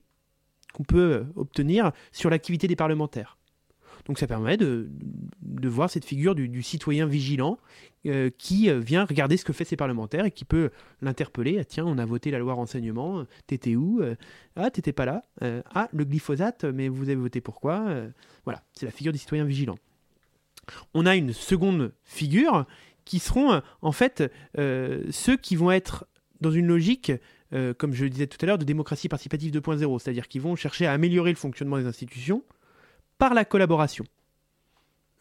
qu'on 0.72 0.84
peut 0.84 1.26
obtenir 1.36 1.92
sur 2.12 2.30
l'activité 2.30 2.68
des 2.68 2.76
parlementaires. 2.76 3.35
Donc 4.06 4.18
ça 4.18 4.26
permet 4.26 4.56
de, 4.56 4.88
voir 5.64 5.90
cette 5.90 6.04
figure 6.04 6.34
du, 6.34 6.62
citoyen 6.62 7.06
vigilant 7.06 7.58
euh, 8.06 8.30
qui 8.38 8.70
euh, 8.70 8.78
vient 8.78 9.04
regarder 9.04 9.36
ce 9.36 9.44
que 9.44 9.52
fait 9.52 9.64
ses 9.64 9.76
parlementaires 9.76 10.25
et 10.25 10.30
qui 10.30 10.44
peut 10.44 10.70
l'interpeller. 11.02 11.58
Ah, 11.60 11.64
tiens, 11.64 11.84
on 11.86 11.98
a 11.98 12.04
voté 12.04 12.30
la 12.30 12.38
loi 12.38 12.54
renseignement, 12.54 13.25
t'étais 13.46 13.76
où 13.76 14.00
Ah, 14.54 14.70
t'étais 14.70 14.92
pas 14.92 15.04
là. 15.04 15.25
ah, 15.75 15.88
le 15.92 16.04
glyphosate, 16.04 16.64
mais 16.64 16.88
vous 16.88 17.04
avez 17.04 17.16
voté 17.16 17.40
pourquoi 17.40 17.84
Voilà, 18.44 18.62
c'est 18.72 18.86
la 18.86 18.92
figure 18.92 19.12
du 19.12 19.18
citoyen 19.18 19.44
vigilant. 19.44 19.76
On 20.94 21.06
a 21.06 21.16
une 21.16 21.32
seconde 21.32 21.92
figure 22.04 22.66
qui 23.06 23.18
seront 23.18 23.52
euh, 23.52 23.60
en 23.80 23.92
fait 23.92 24.30
euh, 24.58 25.04
ceux 25.10 25.38
qui 25.38 25.56
vont 25.56 25.70
être 25.70 26.06
dans 26.42 26.50
une 26.50 26.66
logique, 26.66 27.12
euh, 27.54 27.72
comme 27.72 27.94
je 27.94 28.04
le 28.04 28.10
disais 28.10 28.26
tout 28.26 28.36
à 28.42 28.46
l'heure, 28.46 28.58
de 28.58 28.64
démocratie 28.64 29.08
participative 29.08 29.52
2.0, 29.52 29.98
c'est-à-dire 29.98 30.28
qu'ils 30.28 30.42
vont 30.42 30.54
chercher 30.54 30.84
à 30.86 30.92
améliorer 30.92 31.30
le 31.30 31.36
fonctionnement 31.36 31.78
des 31.78 31.86
institutions 31.86 32.42
par 33.18 33.35
la 33.35 33.44
collaboration. 33.44 34.04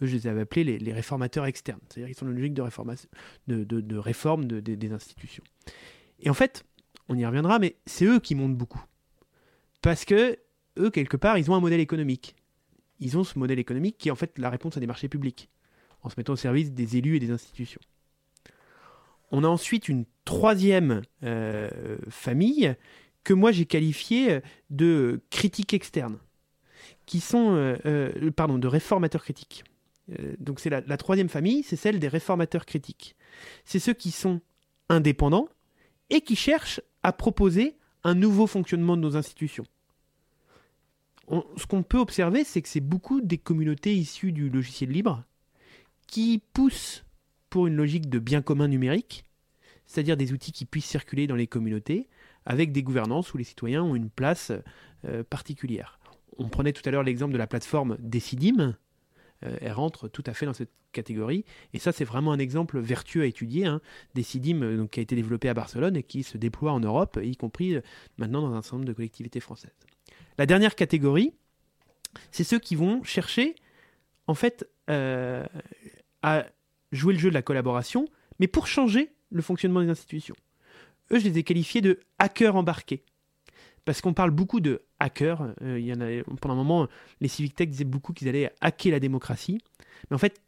Eux, 0.01 0.07
je 0.07 0.15
les 0.15 0.27
avais 0.27 0.41
appelés 0.41 0.77
les, 0.77 0.93
réformateurs 0.93 1.45
externes, 1.45 1.79
c'est-à-dire 1.87 2.07
qu'ils 2.07 2.17
sont 2.17 2.25
dans 2.25 2.31
une 2.31 2.37
logique 2.37 2.53
de, 2.53 3.97
réforme 3.97 4.45
des 4.45 4.91
institutions. 4.91 5.43
Et 6.19 6.29
en 6.29 6.33
fait, 6.33 6.65
on 7.07 7.17
y 7.17 7.25
reviendra, 7.25 7.59
mais 7.59 7.75
c'est 7.85 8.05
eux 8.05 8.19
qui 8.19 8.35
montent 8.35 8.57
beaucoup. 8.57 8.83
Parce 9.81 10.05
que 10.05 10.37
eux, 10.77 10.89
quelque 10.89 11.17
part, 11.17 11.37
ils 11.37 11.49
ont 11.51 11.55
un 11.55 11.59
modèle 11.59 11.79
économique. 11.79 12.35
Ils 12.99 13.17
ont 13.17 13.23
ce 13.23 13.37
modèle 13.37 13.59
économique 13.59 13.97
qui 13.97 14.09
est 14.09 14.11
en 14.11 14.15
fait 14.15 14.37
la 14.37 14.49
réponse 14.49 14.77
à 14.77 14.79
des 14.79 14.87
marchés 14.87 15.09
publics 15.09 15.49
en 16.01 16.09
se 16.09 16.15
mettant 16.17 16.33
au 16.33 16.37
service 16.37 16.71
des 16.71 16.97
élus 16.97 17.17
et 17.17 17.19
des 17.19 17.31
institutions. 17.31 17.81
On 19.31 19.43
a 19.43 19.47
ensuite 19.47 19.89
une 19.89 20.05
troisième 20.23 21.01
euh, 21.23 21.97
famille 22.09 22.75
que 23.23 23.33
moi 23.33 23.51
j'ai 23.51 23.65
qualifiée 23.65 24.41
de 24.69 25.21
critiques 25.31 25.73
externes, 25.73 26.19
qui 27.05 27.19
sont, 27.19 27.55
euh, 27.55 27.77
euh, 27.85 28.31
pardon, 28.31 28.57
de 28.57 28.67
réformateurs 28.67 29.23
critiques. 29.23 29.63
donc 30.39 30.59
c'est 30.59 30.69
la, 30.69 30.97
troisième 30.97 31.29
famille, 31.29 31.63
c'est 31.63 31.75
celle 31.75 31.99
des 31.99 32.07
réformateurs 32.07 32.65
critiques. 32.65 33.15
C'est 33.63 33.79
ceux 33.79 33.93
qui 33.93 34.11
sont 34.11 34.41
indépendants 34.89 35.49
et 36.09 36.21
qui 36.21 36.35
cherchent 36.35 36.81
à 37.03 37.11
proposer 37.11 37.75
un 38.03 38.15
nouveau 38.15 38.47
fonctionnement 38.47 38.97
de 38.97 39.01
nos 39.01 39.17
institutions. 39.17 39.65
ce 41.57 41.65
qu'on 41.65 41.81
peut 41.83 41.97
observer, 41.97 42.43
c'est 42.43 42.61
que 42.61 42.69
c'est 42.69 42.81
beaucoup 42.81 43.21
des 43.21 43.39
communautés 43.39 43.95
issues 43.95 44.31
du 44.31 44.49
logiciel 44.49 44.91
libre, 44.91 45.23
qui 46.07 46.41
pousse 46.53 47.03
pour 47.49 47.67
une 47.67 47.75
logique 47.75 48.09
de 48.09 48.19
bien 48.19 48.41
commun 48.41 48.67
numérique, 48.67 49.25
c'est-à-dire 49.87 50.17
des 50.17 50.33
outils 50.33 50.51
qui 50.51 50.65
puissent 50.65 50.85
circuler 50.85 51.27
dans 51.27 51.35
les 51.35 51.47
communautés, 51.47 52.07
avec 52.45 52.71
des 52.71 52.83
gouvernances 52.83 53.33
où 53.33 53.37
les 53.37 53.43
citoyens 53.43 53.83
ont 53.83 53.95
une 53.95 54.09
place 54.09 54.51
euh, 55.05 55.23
particulière. 55.23 55.99
On 56.37 56.49
prenait 56.49 56.73
tout 56.73 56.81
à 56.85 56.91
l'heure 56.91 57.03
l'exemple 57.03 57.33
de 57.33 57.37
la 57.37 57.47
plateforme 57.47 57.97
Decidim, 57.99 58.75
euh, 59.43 59.57
elle 59.61 59.71
rentre 59.71 60.07
tout 60.07 60.23
à 60.25 60.33
fait 60.33 60.45
dans 60.45 60.53
cette 60.53 60.71
catégorie. 60.91 61.45
Et 61.73 61.79
ça, 61.79 61.91
c'est 61.91 62.05
vraiment 62.05 62.31
un 62.31 62.39
exemple 62.39 62.79
vertueux 62.79 63.23
à 63.23 63.25
étudier. 63.25 63.65
Hein. 63.65 63.81
Decidim, 64.15 64.61
euh, 64.61 64.87
qui 64.87 64.99
a 64.99 65.03
été 65.03 65.15
développé 65.15 65.49
à 65.49 65.53
Barcelone 65.53 65.95
et 65.95 66.03
qui 66.03 66.23
se 66.23 66.37
déploie 66.37 66.71
en 66.71 66.79
Europe, 66.79 67.19
y 67.21 67.35
compris 67.35 67.77
maintenant 68.17 68.41
dans 68.41 68.53
un 68.53 68.61
certain 68.61 68.77
nombre 68.77 68.87
de 68.87 68.93
collectivités 68.93 69.39
françaises. 69.39 69.75
La 70.37 70.45
dernière 70.45 70.75
catégorie, 70.75 71.33
c'est 72.31 72.43
ceux 72.43 72.59
qui 72.59 72.75
vont 72.75 73.03
chercher, 73.03 73.55
en 74.27 74.35
fait, 74.35 74.69
à 74.87 76.45
jouer 76.91 77.13
le 77.13 77.19
jeu 77.19 77.29
de 77.29 77.33
la 77.33 77.41
collaboration, 77.41 78.07
mais 78.39 78.47
pour 78.47 78.67
changer 78.67 79.11
le 79.31 79.41
fonctionnement 79.41 79.81
des 79.81 79.89
institutions. 79.89 80.35
Eux, 81.11 81.19
je 81.19 81.25
les 81.27 81.37
ai 81.37 81.43
qualifiés 81.43 81.81
de 81.81 81.99
hackers 82.19 82.55
embarqués. 82.55 83.03
Parce 83.83 84.01
qu'on 84.01 84.13
parle 84.13 84.31
beaucoup 84.31 84.59
de 84.59 84.84
hackers. 84.99 85.53
Euh, 85.61 86.23
pendant 86.41 86.53
un 86.53 86.57
moment, 86.57 86.87
les 87.21 87.27
civic 87.27 87.55
tech 87.55 87.69
disaient 87.69 87.83
beaucoup 87.83 88.13
qu'ils 88.13 88.29
allaient 88.29 88.51
hacker 88.61 88.91
la 88.91 88.99
démocratie. 88.99 89.59
Mais 90.09 90.15
en 90.15 90.19
fait, 90.19 90.41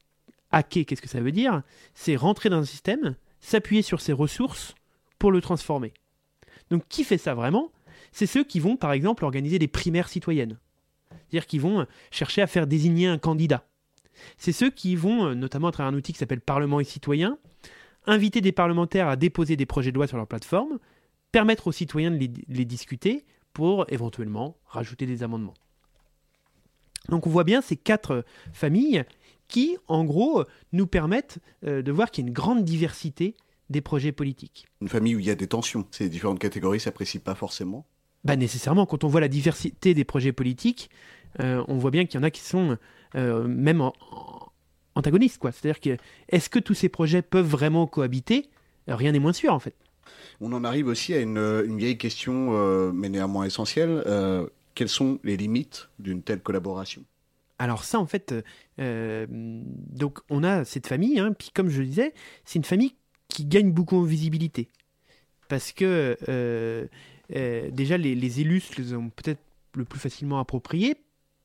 hacker, 0.52 0.86
qu'est-ce 0.86 1.02
que 1.02 1.10
ça 1.10 1.22
veut 1.22 1.32
dire? 1.32 1.62
C'est 1.94 2.16
rentrer 2.16 2.50
dans 2.50 2.60
un 2.60 2.66
système, 2.66 3.16
s'appuyer 3.40 3.82
sur 3.82 4.02
ses 4.02 4.14
ressources 4.14 4.76
pour 5.20 5.32
le 5.32 5.42
transformer. 5.42 5.94
Donc, 6.70 6.84
qui 6.90 7.04
fait 7.04 7.18
ça 7.18 7.34
vraiment? 7.34 7.72
C'est 8.12 8.26
ceux 8.26 8.44
qui 8.44 8.60
vont, 8.60 8.78
par 8.78 8.92
exemple, 8.92 9.26
organiser 9.26 9.60
des 9.60 9.68
primaires 9.68 10.10
citoyennes. 10.10 10.58
C'est-à-dire 11.10 11.48
qu'ils 11.48 11.62
vont 11.62 11.86
chercher 12.12 12.42
à 12.42 12.48
faire 12.48 12.68
désigner 12.68 13.08
un 13.08 13.18
candidat 13.18 13.66
c'est 14.38 14.52
ceux 14.52 14.70
qui 14.70 14.96
vont, 14.96 15.28
euh, 15.28 15.36
notamment 15.36 15.68
à 15.68 15.72
travers 15.72 15.92
un 15.92 15.96
outil 15.96 16.14
qui 16.14 16.20
s'appelle 16.20 16.42
Parlement 16.42 16.80
et 16.80 16.84
citoyens, 16.84 17.38
inviter 18.06 18.42
des 18.42 18.52
parlementaires 18.52 19.08
à 19.08 19.16
déposer 19.16 19.56
des 19.56 19.66
projets 19.66 19.92
de 19.92 19.98
loi 19.98 20.08
sur 20.08 20.18
leur 20.18 20.28
plateforme, 20.28 20.80
permettre 21.32 21.68
aux 21.68 21.72
citoyens 21.72 22.12
de 22.12 22.18
les, 22.18 22.66
discuter 22.66 23.26
pour 23.58 23.88
éventuellement 23.90 24.56
rajouter 24.68 25.08
des 25.08 25.24
amendements. 25.24 25.56
Donc 27.10 27.26
on 27.26 27.32
voit 27.32 27.44
bien 27.44 27.64
ces 27.64 27.76
quatre 27.76 28.24
familles 28.54 29.04
qui, 29.48 29.78
en 29.88 30.04
gros, 30.04 30.44
nous 30.74 30.86
permettent 30.86 31.40
euh, 31.66 31.82
de 31.82 31.92
voir 31.92 32.12
qu'il 32.12 32.24
y 32.24 32.28
a 32.28 32.30
une 32.30 32.36
grande 32.36 32.64
diversité 32.64 33.34
des 33.72 33.82
projets 33.82 34.12
politiques. 34.12 34.68
Une 34.80 34.90
famille 34.90 35.16
où 35.16 35.20
il 35.20 35.26
y 35.26 35.32
a 35.32 35.36
des 35.36 35.48
tensions, 35.48 35.88
ces 35.90 36.08
différentes 36.08 36.38
catégories 36.38 36.80
s'apprécient 36.80 37.20
pas 37.20 37.34
forcément 37.34 37.88
bah 38.24 38.36
Nécessairement, 38.36 38.86
quand 38.86 39.04
on 39.04 39.08
voit 39.08 39.22
la 39.22 39.28
diversité 39.28 39.96
des 39.96 40.04
projets 40.04 40.34
politiques, 40.34 40.92
euh, 41.40 41.66
on 41.68 41.80
voit 41.80 41.90
bien 41.90 42.06
qu'il 42.06 42.20
y 42.20 42.22
en 42.22 42.28
a 42.28 42.30
qui 42.30 42.42
sont 42.42 42.78
euh, 43.16 43.48
même 43.48 43.82
antagonistes. 44.94 45.40
Quoi. 45.40 45.52
C'est-à-dire 45.52 45.80
que 45.80 45.98
est-ce 46.30 46.52
que 46.52 46.60
tous 46.60 46.76
ces 46.76 46.90
projets 46.90 47.24
peuvent 47.24 47.50
vraiment 47.50 47.88
cohabiter? 47.88 48.52
Rien 48.88 49.14
n'est 49.14 49.20
moins 49.20 49.34
sûr 49.34 49.52
en 49.52 49.60
fait. 49.60 49.74
On 50.40 50.54
en 50.54 50.64
arrive 50.64 50.88
aussi 50.88 51.14
à 51.14 51.20
une, 51.20 51.78
vieille 51.78 51.98
question, 51.98 52.50
euh, 52.52 52.92
mais 52.94 53.10
néanmoins 53.10 53.46
essentielle. 53.46 54.04
quelles 54.76 54.90
sont 54.90 55.20
les 55.24 55.38
limites 55.38 55.90
d'une 56.00 56.22
telle 56.22 56.42
collaboration? 56.42 57.04
Alors 57.60 57.84
ça, 57.84 58.00
en 58.00 58.06
fait, 58.06 58.36
donc 58.78 60.20
on 60.30 60.44
a 60.44 60.64
cette 60.64 60.86
famille, 60.86 61.20
hein, 61.20 61.34
puis 61.34 61.50
comme 61.54 61.70
je 61.70 61.80
le 61.80 61.88
disais, 61.88 62.14
c'est 62.46 62.60
une 62.60 62.66
famille 62.66 62.94
qui 63.30 63.46
gagne 63.46 63.72
beaucoup 63.72 63.98
en 63.98 64.04
visibilité. 64.04 64.70
Parce 65.48 65.72
que 65.72 66.18
déjà, 67.30 67.98
les, 67.98 68.14
les 68.14 68.42
élus 68.42 68.64
les 68.78 68.94
ont 68.94 69.10
peut-être 69.10 69.42
le 69.74 69.86
plus 69.86 70.00
facilement 70.00 70.40
appropriés, 70.40 70.98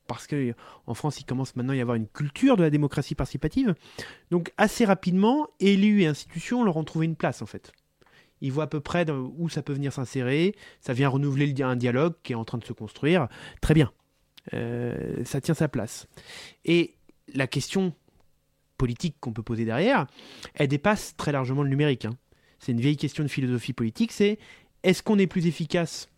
parce 0.07 0.27
qu'en 0.27 0.95
France, 0.95 1.21
il 1.21 1.25
commence 1.25 1.57
maintenant 1.57 1.73
à 1.73 1.77
y 1.77 1.81
avoir 1.81 1.97
une 1.97 2.07
culture 2.07 2.57
de 2.57 2.63
la 2.63 2.71
démocratie 2.71 3.15
participative. 3.15 3.75
Donc 4.31 4.53
assez 4.57 4.85
rapidement, 4.85 5.49
élus 5.61 6.03
et 6.03 6.07
institutions 6.07 6.65
leur 6.65 6.77
ont 6.77 6.85
trouvé 6.85 7.07
une 7.07 7.17
place 7.17 7.43
en 7.43 7.47
fait. 7.47 7.73
Il 8.43 8.53
voit 8.53 8.65
à 8.65 8.67
peu 8.67 8.81
près 8.81 9.07
où 9.11 9.49
ça 9.49 9.63
peut 9.63 9.73
venir 9.73 9.93
s'insérer, 9.93 10.55
ça 10.81 10.93
vient 10.93 11.09
renouveler 11.09 11.55
un 11.63 11.77
dialogue 11.77 12.15
qui 12.23 12.33
est 12.33 12.37
en 12.37 12.45
train 12.45 12.59
de 12.59 12.65
se 12.65 12.73
construire. 12.73 13.29
Très 13.63 13.73
bien, 13.73 13.91
euh, 14.53 15.25
ça 15.25 15.41
tient 15.41 15.55
sa 15.55 15.69
place. 15.69 16.07
Et 16.65 16.97
la 17.33 17.47
question 17.47 17.95
politique 18.77 19.17
qu'on 19.21 19.33
peut 19.33 19.45
poser 19.45 19.65
derrière, 19.65 20.07
elle 20.55 20.69
dépasse 20.69 21.17
très 21.17 21.31
largement 21.31 21.63
le 21.63 21.71
numérique. 21.71 22.05
Hein. 22.05 22.17
C'est 22.59 22.73
une 22.73 22.81
vieille 22.81 22.97
question 22.97 23.23
de 23.23 23.29
philosophie 23.29 23.73
politique, 23.73 24.13
c'est 24.13 24.39
est-ce 24.83 25.03
qu'on 25.05 25.19
est 25.19 25.29
plus 25.29 25.47
efficace 25.47 26.09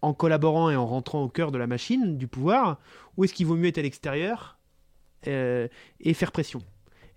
en 0.00 0.14
collaborant 0.14 0.68
et 0.68 0.74
en 0.74 0.86
rentrant 0.86 1.22
au 1.22 1.28
cœur 1.28 1.52
de 1.52 1.58
la 1.58 1.68
machine, 1.68 2.18
du 2.18 2.26
pouvoir, 2.26 2.80
ou 3.16 3.22
est-ce 3.22 3.32
qu'il 3.32 3.46
vaut 3.46 3.54
mieux 3.54 3.68
être 3.68 3.78
à 3.78 3.82
l'extérieur 3.82 4.58
euh, 5.28 5.68
et 6.00 6.12
faire 6.12 6.32
pression? 6.32 6.60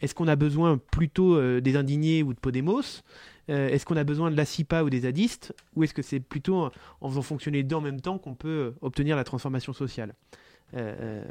Est-ce 0.02 0.14
qu'on 0.14 0.28
a 0.28 0.36
besoin 0.36 0.78
plutôt 0.78 1.36
euh, 1.36 1.62
des 1.62 1.76
indignés 1.78 2.22
ou 2.22 2.36
de 2.36 2.40
Podemos? 2.40 3.02
Euh, 3.50 3.70
Est-ce 3.70 3.86
qu'on 3.86 3.98
a 3.98 4.04
besoin 4.04 4.32
de 4.32 4.38
la 4.38 4.46
CIPA 4.46 4.84
ou 4.84 4.90
des 4.90 5.02
zadistes 5.02 5.54
Ou 5.76 5.84
est-ce 5.84 5.94
que 5.94 6.02
c'est 6.02 6.20
plutôt 6.20 6.70
en 7.02 7.10
faisant 7.10 7.22
fonctionner 7.22 7.60
les 7.60 7.64
deux 7.64 7.76
en 7.76 7.82
même 7.82 8.02
temps 8.02 8.18
qu'on 8.18 8.36
peut 8.36 8.74
obtenir 8.82 9.16
la 9.16 9.24
transformation 9.24 9.74
sociale? 9.74 10.16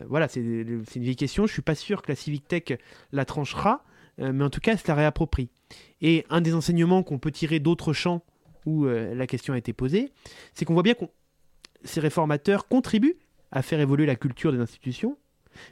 Voilà, 0.08 0.28
c'est 0.28 0.40
une 0.40 0.84
vieille 0.84 1.16
question. 1.16 1.46
Je 1.46 1.52
suis 1.52 1.60
pas 1.60 1.74
sûr 1.74 2.00
que 2.00 2.10
la 2.10 2.16
Civic 2.16 2.48
Tech 2.48 2.78
la 3.12 3.26
tranchera, 3.26 3.84
mais 4.16 4.42
en 4.42 4.48
tout 4.48 4.60
cas, 4.60 4.72
elle 4.72 4.78
se 4.78 4.88
la 4.88 4.94
réapproprie. 4.94 5.50
Et 6.00 6.24
un 6.30 6.40
des 6.40 6.54
enseignements 6.54 7.02
qu'on 7.02 7.18
peut 7.18 7.30
tirer 7.30 7.60
d'autres 7.60 7.92
champs 7.92 8.22
où 8.64 8.86
la 8.86 9.26
question 9.26 9.52
a 9.52 9.58
été 9.58 9.74
posée, 9.74 10.12
c'est 10.54 10.64
qu'on 10.64 10.72
voit 10.72 10.82
bien 10.82 10.94
qu'on 10.94 11.10
ces 11.84 12.00
réformateurs 12.00 12.66
contribuent 12.66 13.16
à 13.52 13.62
faire 13.62 13.80
évoluer 13.80 14.06
la 14.06 14.16
culture 14.16 14.52
des 14.52 14.58
institutions, 14.58 15.16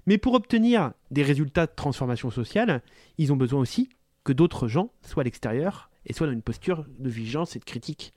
mais 0.06 0.18
pour 0.18 0.34
obtenir 0.34 0.92
des 1.10 1.22
résultats 1.22 1.66
de 1.66 1.72
transformation 1.74 2.30
sociale, 2.30 2.82
ils 3.18 3.32
ont 3.32 3.36
besoin 3.36 3.60
aussi 3.60 3.88
que 4.24 4.32
d'autres 4.32 4.68
gens 4.68 4.90
soient 5.02 5.22
à 5.22 5.24
l'extérieur 5.24 5.90
et 6.06 6.12
soient 6.12 6.26
dans 6.26 6.32
une 6.32 6.42
posture 6.42 6.84
de 6.98 7.10
vigilance 7.10 7.56
et 7.56 7.58
de 7.58 7.64
critique. 7.64 8.12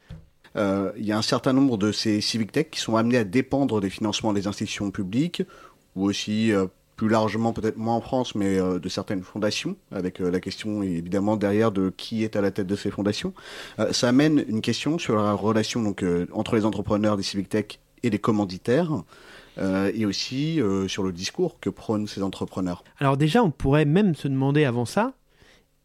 Euh, 0.56 0.92
il 0.98 1.06
y 1.06 1.12
a 1.12 1.18
un 1.18 1.22
certain 1.22 1.54
nombre 1.54 1.78
de 1.78 1.92
ces 1.92 2.22
civic 2.22 2.52
tech 2.52 2.68
qui 2.72 2.80
sont 2.80 2.96
amenés 2.96 3.18
à 3.18 3.24
dépendre 3.24 3.82
des 3.82 3.90
financements 3.90 4.34
des 4.34 4.48
institutions 4.48 4.90
publiques, 4.92 5.44
ou 5.96 6.06
aussi 6.06 6.52
euh, 6.52 6.68
plus 6.96 7.10
largement, 7.10 7.52
peut-être 7.52 7.78
moins 7.78 7.96
en 7.96 8.02
France, 8.02 8.36
mais 8.36 8.58
euh, 8.58 8.80
de 8.80 8.88
certaines 8.88 9.22
fondations, 9.22 9.76
avec 9.92 10.20
la 10.20 10.40
question 10.40 10.82
évidemment 10.82 11.36
derrière 11.36 11.72
de 11.72 11.94
qui 11.96 12.24
est 12.24 12.36
à 12.36 12.42
la 12.42 12.52
tête 12.52 12.68
de 12.68 12.76
ces 12.76 12.92
fondations. 12.92 13.34
ça 13.92 14.08
amène 14.08 14.46
une 14.48 14.62
question 14.62 14.98
sur 14.98 15.16
la 15.16 15.34
relation 15.34 15.82
donc, 15.82 16.06
entre 16.32 16.56
les 16.56 16.66
entrepreneurs 16.66 17.18
des 17.18 17.24
civic 17.24 17.50
tech 17.50 17.66
et 18.04 18.10
les 18.10 18.20
commanditaires, 18.20 19.04
euh, 19.58 19.90
et 19.94 20.06
aussi 20.06 20.60
euh, 20.60 20.88
sur 20.90 21.02
le 21.02 21.14
discours 21.14 21.60
que 21.62 21.70
prônent 21.70 22.08
ces 22.08 22.22
entrepreneurs. 22.24 22.84
Alors 23.00 23.16
déjà, 23.16 23.42
on 23.42 23.52
pourrait 23.52 23.86
même 23.86 24.14
se 24.14 24.28
demander 24.28 24.66
avant 24.66 24.86
ça, 24.86 25.14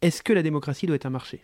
est-ce 0.03 0.23
que 0.23 0.33
la 0.33 0.43
démocratie 0.43 0.87
doit 0.87 0.97
être 0.97 1.07
un 1.07 1.11
marché? 1.11 1.43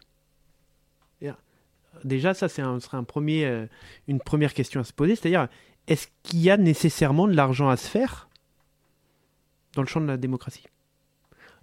Déjà, 2.05 2.35
ça, 2.35 2.49
c'est 2.49 2.62
serait 2.62 2.99
euh, 3.45 3.67
une 4.09 4.21
première 4.21 4.55
question 4.55 4.81
à 4.81 4.85
se 4.85 4.93
poser, 4.93 5.17
c'est-à-dire, 5.17 5.49
est-ce 5.87 6.09
qu'il 6.23 6.41
y 6.41 6.50
a 6.50 6.57
nécessairement 6.57 7.26
de 7.26 7.35
l'argent 7.35 7.69
à 7.69 7.76
se 7.76 7.88
faire 7.88 8.29
dans 9.75 9.83
le 9.83 9.88
champ 9.88 10.00
de 10.00 10.07
la 10.07 10.17
démocratie? 10.17 10.65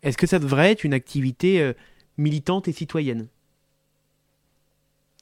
Est-ce 0.02 0.18
que 0.18 0.28
ça 0.28 0.40
devrait 0.40 0.72
être 0.72 0.84
une 0.84 0.94
activité 0.94 1.74
militante 2.18 2.68
et 2.68 2.74
citoyenne? 2.74 3.28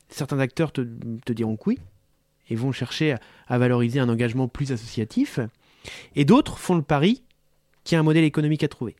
Certains 0.10 0.39
acteurs 0.39 0.72
te, 0.72 0.82
te 0.82 1.34
diront 1.34 1.56
que 1.56 1.70
oui, 1.70 1.80
et 2.52 2.56
vont 2.56 2.74
chercher 2.74 3.15
à, 3.47 3.58
valoriser 3.58 4.00
un 4.00 4.10
engagement 4.10 4.47
plus 4.47 4.71
associatif. 4.71 5.39
Et 6.15 6.26
d'autres 6.26 6.60
font 6.60 6.76
le 6.76 6.82
pari 6.82 7.24
qu'il 7.84 7.95
y 7.95 7.97
a 7.97 8.00
un 8.02 8.04
modèle 8.04 8.26
économique 8.26 8.63
à 8.63 8.67
trouver. 8.67 8.95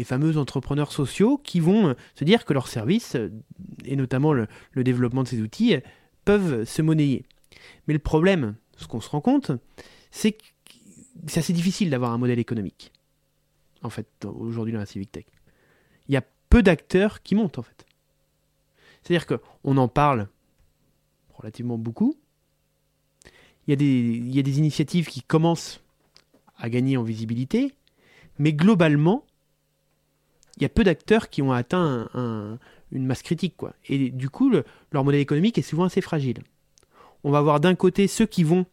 Les 0.00 0.04
fameux 0.04 0.38
entrepreneurs 0.38 0.92
sociaux 0.92 1.36
qui 1.36 1.60
vont 1.60 1.94
se 2.14 2.24
dire 2.24 2.46
que 2.46 2.54
leurs 2.54 2.68
services, 2.68 3.18
et 3.84 3.96
notamment 3.96 4.32
le, 4.32 4.48
développement 4.76 5.24
de 5.24 5.28
ces 5.28 5.42
outils, 5.42 5.76
peuvent 6.24 6.64
se 6.64 6.80
monnayer. 6.80 7.26
Mais 7.86 7.92
le 7.92 8.00
problème, 8.00 8.56
ce 8.78 8.86
qu'on 8.86 9.02
se 9.02 9.10
rend 9.10 9.20
compte, 9.20 9.52
c'est 10.10 10.32
que 10.32 10.42
c'est 11.26 11.40
assez 11.40 11.52
difficile 11.52 11.90
d'avoir 11.90 12.12
un 12.12 12.16
modèle 12.16 12.38
économique. 12.38 12.92
En 13.82 13.90
fait, 13.90 14.08
aujourd'hui 14.24 14.72
dans 14.72 14.78
la 14.78 14.86
Civic 14.86 15.12
Tech. 15.12 15.26
Il 16.08 16.14
y 16.14 16.16
a 16.16 16.24
peu 16.48 16.62
d'acteurs 16.62 17.20
qui 17.20 17.34
montent, 17.34 17.58
en 17.58 17.62
fait. 17.62 17.84
C'est-à-dire 19.02 19.26
qu'on 19.26 19.76
en 19.76 19.88
parle 19.88 20.28
relativement 21.34 21.76
beaucoup, 21.76 22.16
il 23.66 23.72
y 23.72 24.38
a 24.38 24.42
des 24.42 24.58
initiatives 24.58 25.08
qui 25.08 25.20
commencent 25.20 25.82
à 26.56 26.70
gagner 26.70 26.96
en 26.96 27.02
visibilité, 27.02 27.74
mais 28.38 28.54
globalement, 28.54 29.26
il 30.56 30.62
y 30.62 30.66
a 30.66 30.68
peu 30.68 30.84
d'acteurs 30.84 31.30
qui 31.30 31.42
ont 31.42 31.52
atteint 31.52 32.08
une 32.92 33.06
masse 33.06 33.22
critique. 33.22 33.56
Quoi. 33.56 33.74
Et 33.88 34.10
du 34.10 34.30
coup, 34.30 34.52
leur 34.92 35.04
modèle 35.04 35.20
économique 35.20 35.58
est 35.58 35.62
souvent 35.62 35.84
assez 35.84 36.00
fragile. 36.00 36.38
On 37.24 37.30
va 37.30 37.38
avoir 37.38 37.60
d'un 37.60 37.74
côté 37.74 38.06
ceux 38.06 38.26
qui 38.26 38.44
vont, 38.44 38.66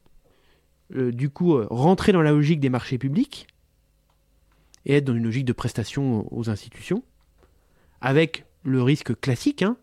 euh, 0.95 1.11
du 1.11 1.29
coup, 1.29 1.55
euh, 1.55 1.67
rentrer 1.69 2.11
dans 2.11 2.21
la 2.21 2.31
logique 2.31 2.59
des 2.59 2.69
marchés 2.69 2.97
publics 2.97 3.47
et 4.85 4.95
être 4.95 5.05
dans 5.05 5.15
une 5.15 5.23
logique 5.23 5.45
de 5.45 5.53
prestation 5.53 6.33
aux 6.33 6.49
institutions, 6.49 7.03
avec 7.99 8.45
le 8.63 8.81
risque 8.81 9.19
classique, 9.19 9.63
hein, 9.63 9.75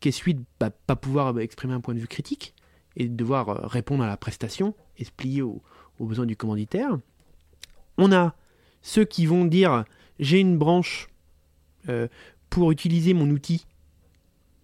qui 0.00 0.08
est 0.08 0.12
celui 0.12 0.34
de 0.34 0.40
ne 0.60 0.68
pas 0.68 0.96
pouvoir 0.96 1.38
exprimer 1.38 1.74
un 1.74 1.80
point 1.80 1.94
de 1.94 2.00
vue 2.00 2.08
critique 2.08 2.54
et 2.96 3.08
de 3.08 3.14
devoir 3.14 3.48
euh, 3.48 3.66
répondre 3.66 4.02
à 4.02 4.08
la 4.08 4.16
prestation 4.16 4.74
et 4.96 5.04
se 5.04 5.12
plier 5.12 5.42
aux, 5.42 5.62
besoins 6.00 6.26
du 6.26 6.36
commanditaire. 6.36 6.98
On 7.96 8.12
a 8.12 8.34
ceux 8.82 9.04
qui 9.04 9.26
vont 9.26 9.44
dire 9.44 9.84
j'ai 10.18 10.38
une 10.40 10.58
branche 10.58 11.08
euh, 11.88 12.08
pour 12.50 12.70
utiliser 12.70 13.14
mon 13.14 13.28
outil 13.30 13.66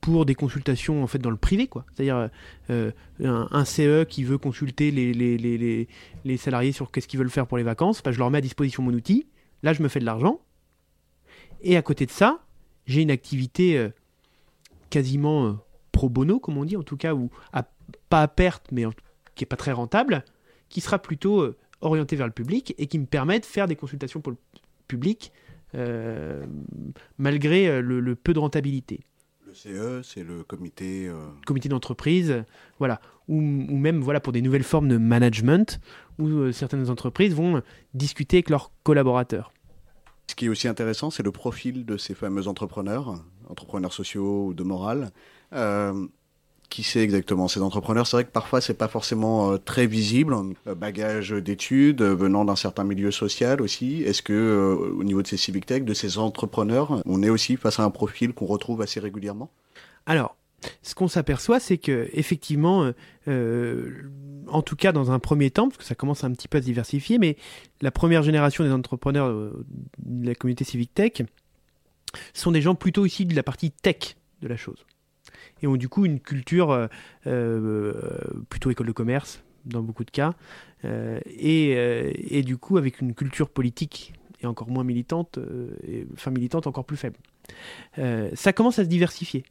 pour 0.01 0.27
des 0.27 0.35
consultations 0.35 1.03
en 1.03 1.07
fait 1.07 1.19
dans 1.19 1.31
le 1.31 1.37
privé 1.37 1.67
quoi. 1.67 1.87
C'est-à-dire 1.95 2.29
euh, 2.71 2.91
un, 3.21 3.65
CE 3.65 4.05
qui 4.05 4.23
veut 4.25 4.37
consulter 4.39 4.91
les, 4.91 5.15
les, 5.15 5.89
les, 6.25 6.37
salariés 6.37 6.73
sur 6.73 6.91
qu'est-ce 6.91 7.09
qu'ils 7.09 7.19
veulent 7.19 7.31
faire 7.31 7.47
pour 7.47 7.57
les 7.57 7.65
vacances 7.65 8.03
bah, 8.03 8.13
je 8.13 8.19
leur 8.19 8.31
mets 8.31 8.39
à 8.39 8.43
disposition 8.43 8.83
mon 8.83 8.93
outil. 8.93 9.27
Là 9.63 9.73
je 9.73 9.83
me 9.83 9.89
fais 9.89 10.01
de 10.01 10.05
l'argent. 10.05 10.41
Et 11.63 11.77
à 11.77 11.83
côté 11.83 12.05
de 12.05 12.11
ça 12.11 12.41
j'ai 12.87 13.01
une 13.01 13.11
activité 13.11 13.89
quasiment 14.91 15.59
pro 15.93 16.11
bono 16.11 16.39
comme 16.39 16.59
on 16.59 16.67
dit 16.67 16.77
en 16.77 16.83
tout 16.83 16.99
cas 16.99 17.15
ou 17.15 17.31
à 17.53 17.63
pas 18.09 18.23
à 18.23 18.29
perte, 18.29 18.67
mais 18.73 18.85
qui 19.35 19.43
n'est 19.43 19.49
pas 19.49 19.57
très 19.57 19.73
rentable, 19.73 20.25
qui 20.69 20.81
sera 20.81 20.99
plutôt 20.99 21.41
euh, 21.41 21.57
orienté 21.81 22.17
vers 22.17 22.27
le 22.27 22.33
public 22.33 22.75
et 22.79 22.87
qui 22.87 22.99
me 22.99 23.07
permet 23.07 23.41
de 23.41 23.45
faire 23.45 23.67
des 23.67 23.77
consultations 23.77 24.21
pour 24.21 24.33
le 24.33 24.39
public 24.89 25.33
euh, 25.33 25.44
malgré 27.19 27.69
euh, 27.69 27.81
le, 27.81 28.15
peu 28.15 28.33
de 28.33 28.39
rentabilité. 28.39 29.01
Le 29.47 29.55
CE, 29.55 30.03
c'est 30.03 30.25
le 30.25 30.43
comité. 30.43 31.11
Comité 31.47 31.69
d'entreprise, 31.69 32.45
voilà. 32.79 33.01
Ou, 33.29 33.39
ou, 33.39 33.77
même 33.77 34.01
voilà, 34.01 34.21
pour 34.21 34.33
des 34.33 34.43
nouvelles 34.43 34.65
formes 34.65 34.89
de 34.89 34.97
management 34.97 35.81
où 36.19 36.53
certaines 36.53 36.91
entreprises 36.91 37.35
vont 37.35 37.63
discuter 37.95 38.39
avec 38.39 38.51
leurs 38.51 38.71
collaborateurs. 38.83 39.53
Ce 40.27 40.35
qui 40.35 40.47
est 40.47 40.49
aussi 40.49 40.69
intéressant, 40.69 41.11
c'est 41.11 41.23
le 41.23 41.33
profil 41.33 41.85
de 41.85 41.97
ces 41.97 42.15
fameux 42.15 42.49
entrepreneurs, 42.49 43.23
entrepreneurs 43.49 43.93
sociaux 43.93 44.47
ou 44.47 44.55
de 44.55 44.63
morale 44.63 45.11
qui 46.75 46.83
c'est 46.83 47.03
exactement 47.03 47.47
ces 47.47 47.61
entrepreneurs 47.61 48.05
C'est 48.05 48.17
vrai 48.17 48.25
que 48.25 48.33
parfois 48.33 48.61
c'est 48.61 48.75
pas 48.75 48.89
forcément 48.89 49.53
euh, 49.53 49.59
très 49.59 49.87
visible. 49.87 50.35
Euh, 50.67 50.75
bagage 50.75 51.31
d'études 51.31 52.03
euh, 52.03 52.17
venant 52.17 52.45
d'un 52.45 52.57
certain 52.57 52.83
milieu 52.83 53.13
social 53.13 53.63
aussi. 53.63 54.03
Est-ce 54.03 54.23
que 54.23 54.77
au 54.99 55.05
niveau 55.05 55.23
de 55.23 55.29
ces 55.29 55.37
civic 55.37 55.67
tech, 55.67 55.85
de 55.85 55.95
ces 55.95 56.19
entrepreneurs, 56.19 57.01
on 57.07 57.23
est 57.23 57.29
aussi 57.29 57.57
face 57.57 57.79
à 57.79 57.85
un 57.85 57.91
profil 57.91 58.33
qu'on 58.33 58.47
retrouve 58.47 58.83
assez 58.83 58.99
régulièrement? 58.99 59.51
Alors, 60.07 60.37
ce 60.83 60.97
qu'on 60.97 61.07
s'aperçoit, 61.07 61.61
c'est 61.61 61.79
que 61.79 62.09
effectivement, 62.13 62.91
en 63.27 64.63
tout 64.63 64.77
cas 64.77 64.91
dans 64.91 65.13
un 65.13 65.19
premier 65.21 65.51
temps, 65.51 65.69
parce 65.69 65.79
que 65.79 65.85
ça 65.85 65.95
commence 65.95 66.25
un 66.25 66.33
petit 66.33 66.49
peu 66.49 66.59
à 66.59 66.61
se 66.61 66.67
diversifier, 66.67 67.19
mais 67.19 67.37
la 67.83 67.93
première 67.93 68.25
génération 68.25 68.65
des 68.65 68.73
entrepreneurs 68.73 69.33
de 69.33 70.27
la 70.27 70.35
communauté 70.35 70.65
civic 70.65 70.93
tech 70.93 71.23
sont 72.33 72.51
des 72.51 72.63
gens 72.63 72.75
plutôt 72.75 73.07
issus 73.07 73.27
de 73.27 73.37
la 73.37 73.45
partie 73.45 73.71
tech 73.71 74.17
de 74.43 74.49
la 74.49 74.57
chose 74.57 74.85
et 75.65 75.67
ont 75.67 75.77
du 75.77 75.89
coup 75.89 76.05
une 76.05 76.21
culture 76.21 76.71
euh, 76.71 76.87
euh, 77.27 77.95
plutôt 78.51 78.71
école 78.71 78.87
de 78.87 78.93
commerce 78.93 79.43
dans 79.65 79.81
beaucoup 79.81 80.05
de 80.05 80.11
cas, 80.11 80.35
euh, 80.85 81.19
et, 81.25 81.71
et, 82.37 82.43
du 82.43 82.59
coup 82.59 82.77
avec 82.77 83.01
une 83.01 83.15
culture 83.15 83.49
politique 83.49 84.13
et 84.43 84.47
encore 84.47 84.69
moins 84.69 84.85
militante, 84.85 85.39
enfin 86.13 86.31
militante 86.31 86.67
encore 86.67 86.85
plus 86.85 86.99
faible. 86.99 87.17
ça 88.35 88.53
commence 88.53 88.79
à 88.79 88.85
se 88.85 88.89
diversifier 88.89 89.45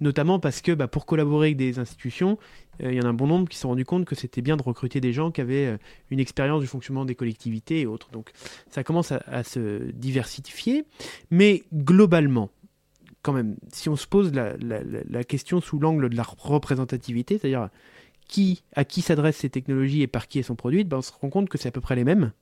notamment 0.00 0.40
parce 0.40 0.62
que 0.62 0.72
bah, 0.72 0.88
pour 0.88 1.06
collaborer 1.06 1.48
avec 1.48 1.58
des 1.58 1.78
institutions, 1.78 2.38
il 2.80 2.92
y 2.92 3.00
en 3.00 3.04
a 3.04 3.08
un 3.08 3.14
bon 3.14 3.28
nombre 3.28 3.48
qui 3.48 3.54
se 3.54 3.62
sont 3.62 3.68
rendus 3.68 3.84
compte 3.84 4.04
que 4.04 4.16
c'était 4.16 4.42
bien 4.42 4.56
de 4.56 4.62
recruter 4.62 5.00
des 5.00 5.12
gens 5.12 5.30
qui 5.30 5.40
avaient 5.40 5.78
une 6.10 6.18
expérience 6.18 6.60
du 6.60 6.66
fonctionnement 6.66 7.04
des 7.04 7.14
collectivités 7.14 7.82
et 7.82 7.86
autres. 7.86 8.10
Donc 8.10 8.32
ça 8.68 8.82
commence 8.82 9.12
à 9.12 9.44
se 9.44 9.92
diversifier, 9.92 10.84
mais 11.30 11.62
globalement, 11.72 12.50
quand 13.22 13.32
même, 13.32 13.56
si 13.72 13.88
on 13.88 13.96
se 13.96 14.06
pose 14.06 14.32
la, 14.34 15.24
question 15.24 15.60
sous 15.60 15.78
l'angle 15.78 16.08
de 16.08 16.16
la 16.16 16.24
représentativité, 16.24 17.38
c'est-à-dire 17.38 17.68
qui, 18.26 18.62
à 18.74 18.84
qui 18.84 19.00
s'adressent 19.00 19.36
ces 19.36 19.50
technologies 19.50 20.02
et 20.02 20.06
par 20.06 20.26
qui 20.26 20.38
elles 20.38 20.44
sont 20.44 20.56
produites, 20.56 20.88
ben 20.88 20.98
on 20.98 21.02
se 21.02 21.12
rend 21.12 21.30
compte 21.30 21.48
que 21.48 21.58
c'est 21.58 21.68
à 21.68 21.72
peu 21.72 21.80
près 21.80 21.96
les 21.96 22.04
mêmes. 22.04 22.32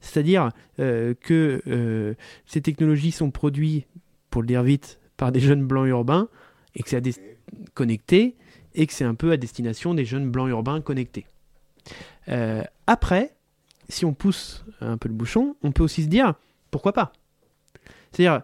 C'est-à-dire 0.00 0.50
euh, 0.80 1.14
que 1.20 1.62
euh, 1.66 2.14
ces 2.46 2.60
technologies 2.60 3.12
sont 3.12 3.30
produites, 3.30 3.86
pour 4.30 4.42
le 4.42 4.48
dire 4.48 4.62
vite, 4.62 5.00
par 5.16 5.32
des 5.32 5.40
jeunes 5.40 5.66
blancs 5.66 5.88
urbains 5.88 6.28
et 6.74 6.82
que 6.82 6.90
c'est 6.90 7.02
connectés, 7.74 8.36
et 8.74 8.86
que 8.86 8.92
c'est 8.92 9.04
un 9.04 9.14
peu 9.14 9.32
à 9.32 9.36
destination 9.36 9.94
des 9.94 10.04
jeunes 10.04 10.30
blancs 10.30 10.50
urbains 10.50 10.80
connectés. 10.80 11.26
Euh, 12.28 12.62
après, 12.86 13.34
si 13.88 14.04
on 14.04 14.12
pousse 14.12 14.64
un 14.80 14.98
peu 14.98 15.08
le 15.08 15.14
bouchon, 15.14 15.56
on 15.62 15.72
peut 15.72 15.82
aussi 15.82 16.02
se 16.02 16.08
dire 16.08 16.34
pourquoi 16.70 16.92
pas? 16.92 17.12
C'est-à-dire, 18.12 18.42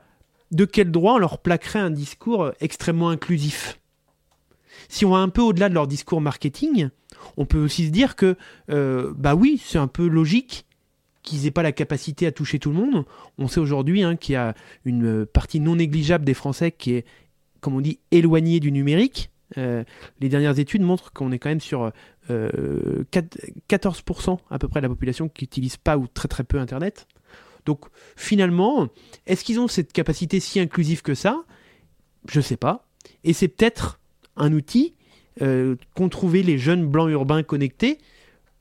de 0.52 0.64
quel 0.64 0.90
droit 0.90 1.14
on 1.14 1.18
leur 1.18 1.38
plaquerait 1.38 1.80
un 1.80 1.90
discours 1.90 2.52
extrêmement 2.60 3.08
inclusif? 3.08 3.80
Si 4.88 5.04
on 5.04 5.10
va 5.10 5.18
un 5.18 5.28
peu 5.28 5.42
au-delà 5.42 5.68
de 5.68 5.74
leur 5.74 5.86
discours 5.86 6.20
marketing, 6.20 6.90
on 7.36 7.46
peut 7.46 7.58
aussi 7.58 7.86
se 7.86 7.90
dire 7.90 8.16
que, 8.16 8.36
euh, 8.70 9.12
bah 9.16 9.34
oui, 9.34 9.60
c'est 9.64 9.78
un 9.78 9.88
peu 9.88 10.06
logique 10.06 10.66
qu'ils 11.22 11.42
n'aient 11.42 11.50
pas 11.50 11.62
la 11.62 11.72
capacité 11.72 12.26
à 12.26 12.32
toucher 12.32 12.58
tout 12.58 12.70
le 12.70 12.76
monde. 12.76 13.04
On 13.38 13.48
sait 13.48 13.60
aujourd'hui 13.60 14.02
hein, 14.02 14.16
qu'il 14.16 14.34
y 14.34 14.36
a 14.36 14.54
une 14.84 15.24
partie 15.24 15.60
non 15.60 15.76
négligeable 15.76 16.24
des 16.24 16.34
Français 16.34 16.72
qui 16.72 16.94
est, 16.94 17.06
comme 17.60 17.74
on 17.74 17.80
dit, 17.80 18.00
éloignée 18.10 18.60
du 18.60 18.72
numérique. 18.72 19.30
Euh, 19.58 19.84
les 20.20 20.28
dernières 20.28 20.58
études 20.58 20.82
montrent 20.82 21.12
qu'on 21.12 21.30
est 21.30 21.38
quand 21.38 21.50
même 21.50 21.60
sur 21.60 21.92
14% 22.28 22.30
euh, 22.30 23.04
à 24.50 24.58
peu 24.58 24.68
près 24.68 24.80
de 24.80 24.86
la 24.86 24.88
population 24.88 25.28
qui 25.28 25.44
n'utilise 25.44 25.76
pas 25.76 25.96
ou 25.96 26.08
très 26.08 26.28
très 26.28 26.44
peu 26.44 26.58
Internet. 26.58 27.06
Donc 27.66 27.86
finalement, 28.16 28.88
est-ce 29.26 29.44
qu'ils 29.44 29.60
ont 29.60 29.68
cette 29.68 29.92
capacité 29.92 30.40
si 30.40 30.60
inclusive 30.60 31.02
que 31.02 31.14
ça? 31.14 31.44
Je 32.28 32.38
ne 32.38 32.42
sais 32.42 32.56
pas. 32.56 32.86
Et 33.24 33.32
c'est 33.32 33.48
peut-être 33.48 34.00
un 34.36 34.52
outil 34.52 34.94
euh, 35.40 35.76
qu'ont 35.94 36.08
trouvé 36.08 36.42
les 36.42 36.58
jeunes 36.58 36.86
blancs 36.86 37.10
urbains 37.10 37.42
connectés 37.42 37.98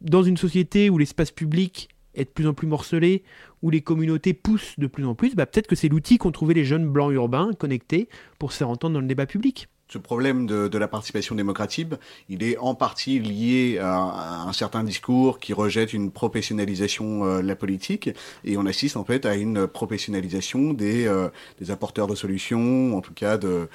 dans 0.02 0.24
une 0.24 0.38
société 0.38 0.90
où 0.90 0.98
l'espace 0.98 1.32
public 1.32 1.90
est 2.16 2.26
de 2.26 2.30
plus 2.30 2.48
en 2.48 2.54
plus 2.54 2.68
morcelé, 2.68 3.24
où 3.62 3.70
les 3.70 3.82
communautés 3.82 4.34
poussent 4.34 4.78
de 4.78 4.88
plus 4.88 5.06
en 5.06 5.16
plus, 5.16 5.36
bah, 5.36 5.46
peut-être 5.46 5.68
que 5.68 5.76
c'est 5.76 5.88
l'outil 5.88 6.18
qu'ont 6.18 6.32
trouvé 6.32 6.54
les 6.54 6.66
jeunes 6.66 6.88
blancs 6.88 7.14
urbains 7.14 7.52
connectés 7.54 8.10
pour 8.40 8.52
se 8.52 8.58
faire 8.58 8.70
entendre 8.70 8.96
dans 8.96 9.02
le 9.02 9.08
débat 9.08 9.26
public 9.26 9.68
ce 9.92 9.98
problème 9.98 10.46
de, 10.48 10.78
la 10.78 10.88
participation 10.88 11.36
démocratique, 11.36 11.90
il 12.30 12.44
est 12.44 12.58
en 12.58 12.76
partie 12.76 13.20
lié 13.20 13.78
à, 13.80 14.44
un 14.48 14.54
certain 14.54 14.86
discours 14.86 15.38
qui 15.38 15.52
rejette 15.52 15.92
une 15.92 16.12
professionnalisation 16.12 17.26
euh, 17.26 17.42
de 17.42 17.48
la 17.48 17.58
politique, 17.58 18.10
et 18.46 18.56
on 18.56 18.66
assiste 18.66 18.96
en 18.96 19.04
fait 19.04 19.26
à 19.26 19.36
une 19.36 19.68
professionnalisation 19.68 20.74
des, 20.74 21.06
euh, 21.08 21.28
apporteurs 21.68 22.08
de 22.08 22.16
solutions, 22.16 22.96
en 22.96 23.02
tout 23.02 23.14
cas 23.14 23.38
de, 23.38 23.68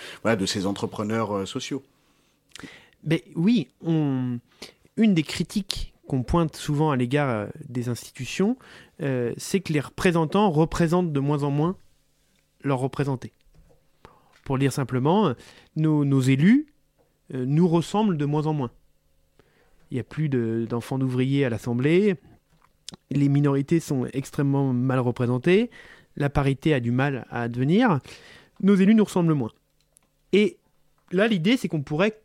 ces 0.47 0.65
entrepreneurs 0.65 1.37
euh, 1.37 1.45
sociaux. 1.45 1.83
Oui, 3.37 3.69
une 3.83 4.41
des 4.97 5.23
critiques 5.23 5.93
qu'on 6.09 6.23
pointe 6.23 6.57
souvent 6.57 6.91
à 6.91 6.97
l'égard 6.97 7.49
des 7.69 7.89
institutions, 7.89 8.57
c'est 8.99 9.61
que 9.61 9.73
les 9.73 9.81
représentants 9.81 10.51
représentent 10.51 11.13
de 11.13 11.21
moins 11.21 11.45
en 11.45 11.51
moins 11.51 11.77
leurs 12.63 12.81
représentés. 12.81 13.33
Pour 14.47 14.59
dire 14.59 14.73
simplement, 14.73 15.35
nos, 15.75 16.21
élus 16.21 16.69
euh, 17.35 17.45
nous 17.45 17.67
ressemblent 17.67 18.17
de 18.17 18.25
moins 18.25 18.47
en 18.47 18.53
moins. 18.53 18.71
Il 19.91 19.95
n'y 19.95 20.01
a 20.01 20.05
plus 20.05 20.29
d'enfants 20.29 21.01
d'ouvriers 21.01 21.45
à 21.45 21.51
l'Assemblée, 21.51 22.15
les 23.11 23.29
minorités 23.29 23.81
sont 23.81 24.07
extrêmement 24.13 24.73
mal 24.73 25.01
représentées, 25.01 25.69
la 26.15 26.31
parité 26.31 26.75
a 26.75 26.79
du 26.79 26.93
mal 26.93 27.27
à 27.29 27.43
advenir, 27.43 27.99
nos 28.63 28.77
élus 28.77 28.95
nous 28.95 29.03
ressemblent 29.03 29.35
moins. 29.35 29.51
Et 30.33 30.59
là, 31.11 31.27
l'idée, 31.27 31.57
c'est 31.57 31.67
qu'on 31.67 31.83
pourrait 31.83 32.23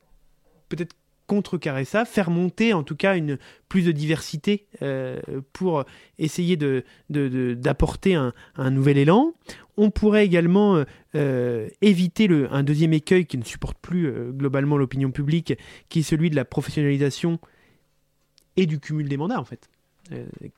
peut-être 0.70 0.96
contrecarrer 1.32 1.86
ça, 1.86 2.04
faire 2.04 2.30
monter 2.30 2.74
en 2.74 2.84
tout 2.84 2.98
cas 2.98 3.16
une 3.16 3.38
plus 3.70 3.84
de 3.84 3.94
diversité 3.94 4.66
euh, 4.82 5.22
pour 5.54 5.86
essayer 6.20 6.58
d'apporter 6.58 8.16
de, 8.16 8.34
un, 8.58 8.72
nouvel 8.72 8.98
élan. 8.98 9.34
On 9.78 9.92
pourrait 9.92 10.26
également 10.26 10.84
euh, 11.16 11.70
éviter 11.80 12.28
le, 12.28 12.54
un 12.54 12.64
deuxième 12.64 12.92
écueil 12.92 13.28
qui 13.28 13.38
ne 13.38 13.46
supporte 13.46 13.78
plus 13.78 14.08
euh, 14.08 14.34
globalement 14.34 14.76
l'opinion 14.76 15.10
publique, 15.10 15.54
qui 15.88 16.00
est 16.00 16.04
celui 16.04 16.30
de 16.30 16.36
la 16.36 16.44
professionnalisation 16.44 17.40
et 18.58 18.66
du 18.66 18.82
cumul 18.82 19.08
des 19.08 19.16
mandats 19.16 19.40
en 19.40 19.46
fait, 19.46 19.70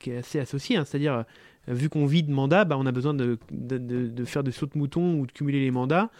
qui 0.00 0.10
est 0.10 0.16
assez 0.16 0.40
associé. 0.40 0.76
Hein. 0.76 0.84
C'est-à-dire, 0.84 1.24
vu 1.68 1.88
qu'on 1.88 2.06
vit 2.06 2.24
de 2.24 2.32
mandats, 2.32 2.64
bah, 2.64 2.76
on 2.76 2.86
a 2.86 2.90
besoin 2.90 3.14
de, 3.14 3.38
de, 3.52 4.24
faire 4.24 4.42
de 4.42 4.50
sauts 4.50 4.66
de 4.66 4.76
mouton 4.76 5.20
ou 5.20 5.26
de 5.26 5.30
cumuler 5.30 5.60
les 5.60 5.70
mandats 5.70 6.10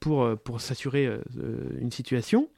pour, 0.00 0.38
pour 0.38 0.62
s'assurer 0.62 1.10
une 1.78 1.90
situation. 1.90 2.48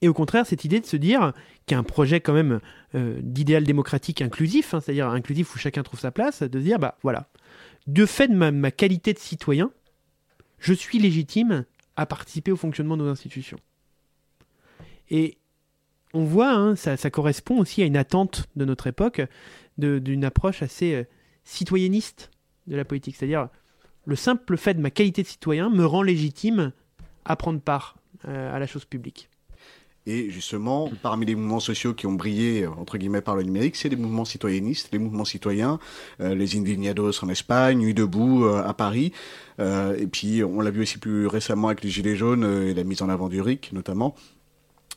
Et 0.00 0.08
au 0.08 0.14
contraire, 0.14 0.46
cette 0.46 0.64
idée 0.64 0.80
de 0.80 0.86
se 0.86 0.96
dire 0.96 1.32
qu'il 1.66 1.74
y 1.74 1.76
a 1.76 1.78
un 1.78 1.84
projet 1.84 2.20
quand 2.20 2.32
même 2.32 2.60
euh, 2.94 3.18
d'idéal 3.22 3.64
démocratique 3.64 4.22
inclusif, 4.22 4.74
hein, 4.74 4.80
c'est-à-dire 4.80 5.08
inclusif 5.08 5.54
où 5.54 5.58
chacun 5.58 5.82
trouve 5.82 6.00
sa 6.00 6.10
place, 6.10 6.42
de 6.42 6.58
se 6.58 6.64
dire, 6.64 6.78
bah 6.78 6.96
voilà, 7.02 7.28
de 7.86 8.06
fait 8.06 8.28
de 8.28 8.34
ma, 8.34 8.70
qualité 8.70 9.12
de 9.12 9.18
citoyen, 9.18 9.70
je 10.58 10.72
suis 10.72 10.98
légitime 10.98 11.64
à 11.96 12.06
participer 12.06 12.52
au 12.52 12.56
fonctionnement 12.56 12.96
de 12.96 13.02
nos 13.02 13.10
institutions. 13.10 13.58
Et 15.10 15.38
on 16.14 16.24
voit, 16.24 16.52
hein, 16.52 16.76
ça, 16.76 16.96
correspond 17.10 17.58
aussi 17.58 17.82
à 17.82 17.86
une 17.86 17.96
attente 17.96 18.46
de 18.56 18.64
notre 18.64 18.86
époque, 18.86 19.22
d'une 19.76 20.24
approche 20.24 20.62
assez 20.62 20.94
euh, 20.94 21.04
citoyenniste 21.44 22.30
de 22.66 22.76
la 22.76 22.84
politique. 22.84 23.16
C'est-à-dire, 23.16 23.48
le 24.06 24.16
simple 24.16 24.56
fait 24.56 24.74
de 24.74 24.80
ma 24.80 24.90
qualité 24.90 25.22
de 25.22 25.28
citoyen 25.28 25.70
me 25.70 25.84
rend 25.84 26.02
légitime 26.02 26.72
à 27.24 27.36
prendre 27.36 27.60
part 27.60 27.96
euh, 28.26 28.54
à 28.54 28.58
la 28.58 28.66
chose 28.66 28.84
publique. 28.84 29.28
Et 30.06 30.30
justement, 30.30 30.90
parmi 31.02 31.26
les 31.26 31.34
mouvements 31.34 31.60
sociaux 31.60 31.92
qui 31.92 32.06
ont 32.06 32.14
brillé, 32.14 32.66
entre 32.66 32.96
guillemets, 32.96 33.20
par 33.20 33.36
le 33.36 33.42
numérique, 33.42 33.76
c'est 33.76 33.90
les 33.90 33.96
mouvements 33.96 34.24
citoyennistes, 34.24 34.88
les 34.90 34.98
mouvements 34.98 35.26
citoyens, 35.26 35.78
euh, 36.20 36.34
les 36.34 36.56
Indignados 36.56 37.22
en 37.22 37.28
Espagne, 37.28 37.78
Nuit 37.78 37.92
debout 37.92 38.46
euh, 38.46 38.62
à 38.64 38.72
Paris. 38.72 39.12
Euh, 39.60 39.94
et 39.98 40.06
puis, 40.06 40.42
on 40.42 40.62
l'a 40.62 40.70
vu 40.70 40.80
aussi 40.80 40.96
plus 40.96 41.26
récemment 41.26 41.68
avec 41.68 41.84
les 41.84 41.90
Gilets 41.90 42.16
jaunes 42.16 42.44
et 42.44 42.72
la 42.72 42.84
mise 42.84 43.02
en 43.02 43.10
avant 43.10 43.28
du 43.28 43.42
RIC, 43.42 43.72
notamment. 43.74 44.14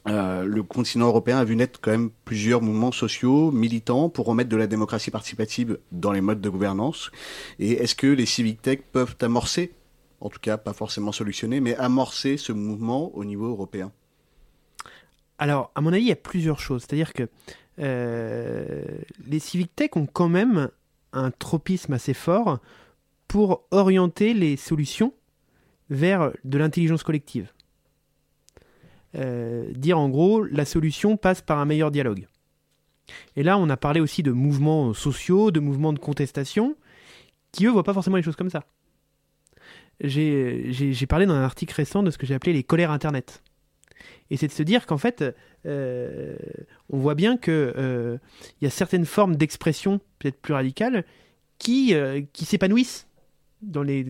le 0.05 0.61
continent 0.61 1.07
européen 1.07 1.39
a 1.39 1.43
vu 1.43 1.57
naître 1.57 1.81
quand 1.81 1.91
même 1.91 2.09
plusieurs 2.23 2.61
mouvements 2.61 2.93
sociaux 2.93 3.51
militants 3.51 4.07
pour 4.07 4.27
remettre 4.27 4.49
de 4.49 4.55
la 4.57 4.67
démocratie 4.67 5.11
participative 5.11 5.77
dans 5.91 6.13
les 6.13 6.21
modes 6.21 6.41
de 6.41 6.49
gouvernance. 6.49 7.11
Et 7.59 7.73
est-ce 7.73 7.95
que 7.95 8.07
les 8.07 8.25
civic 8.25 8.61
tech 8.61 8.79
peuvent 8.93 9.17
amorcer, 9.21 9.73
en 10.21 10.29
tout 10.29 10.39
cas 10.39 10.55
pas 10.55 10.73
forcément 10.73 11.11
solutionner, 11.11 11.59
mais 11.59 11.75
amorcer 11.75 12.37
ce 12.37 12.53
mouvement 12.53 13.13
au 13.13 13.25
niveau 13.25 13.47
européen? 13.47 13.91
Alors, 15.41 15.71
à 15.73 15.81
mon 15.81 15.91
avis, 15.91 16.03
il 16.03 16.07
y 16.07 16.11
a 16.11 16.15
plusieurs 16.15 16.59
choses. 16.59 16.83
C'est-à-dire 16.83 17.13
que 17.13 17.27
euh, 17.79 18.85
les 19.25 19.39
civic 19.39 19.75
tech 19.75 19.89
ont 19.95 20.05
quand 20.05 20.29
même 20.29 20.69
un 21.13 21.31
tropisme 21.31 21.93
assez 21.93 22.13
fort 22.13 22.59
pour 23.27 23.65
orienter 23.71 24.35
les 24.35 24.55
solutions 24.55 25.15
vers 25.89 26.31
de 26.43 26.59
l'intelligence 26.59 27.01
collective. 27.01 27.51
Euh, 29.15 29.71
dire 29.73 29.97
en 29.97 30.09
gros, 30.09 30.43
la 30.43 30.63
solution 30.63 31.17
passe 31.17 31.41
par 31.41 31.57
un 31.57 31.65
meilleur 31.65 31.89
dialogue. 31.89 32.27
Et 33.35 33.41
là, 33.41 33.57
on 33.57 33.67
a 33.71 33.77
parlé 33.77 33.99
aussi 33.99 34.21
de 34.21 34.31
mouvements 34.31 34.93
sociaux, 34.93 35.49
de 35.49 35.59
mouvements 35.59 35.91
de 35.91 35.97
contestation, 35.97 36.75
qui 37.51 37.65
eux 37.65 37.71
voient 37.71 37.81
pas 37.81 37.95
forcément 37.95 38.17
les 38.17 38.23
choses 38.23 38.35
comme 38.35 38.51
ça. 38.51 38.63
J'ai 40.01 41.07
parlé 41.09 41.25
dans 41.25 41.33
un 41.33 41.43
article 41.43 41.73
récent 41.73 42.03
de 42.03 42.11
ce 42.11 42.19
que 42.19 42.27
j'ai 42.27 42.35
appelé 42.35 42.53
les 42.53 42.63
colères 42.63 42.91
Internet. 42.91 43.41
Et 44.31 44.37
c'est 44.37 44.47
de 44.47 44.53
se 44.53 44.63
dire 44.63 44.87
qu'en 44.87 44.97
fait, 44.97 45.23
euh, 45.65 46.35
on 46.89 46.97
voit 46.97 47.15
bien 47.15 47.37
qu'il 47.37 47.53
euh, 47.53 48.17
y 48.61 48.65
a 48.65 48.69
certaines 48.69 49.05
formes 49.05 49.35
d'expression 49.35 49.99
peut-être 50.19 50.41
plus 50.41 50.53
radicales 50.53 51.03
qui, 51.59 51.93
euh, 51.93 52.21
qui 52.31 52.45
s'épanouissent 52.45 53.07
dans 53.61 53.83
les, 53.83 54.07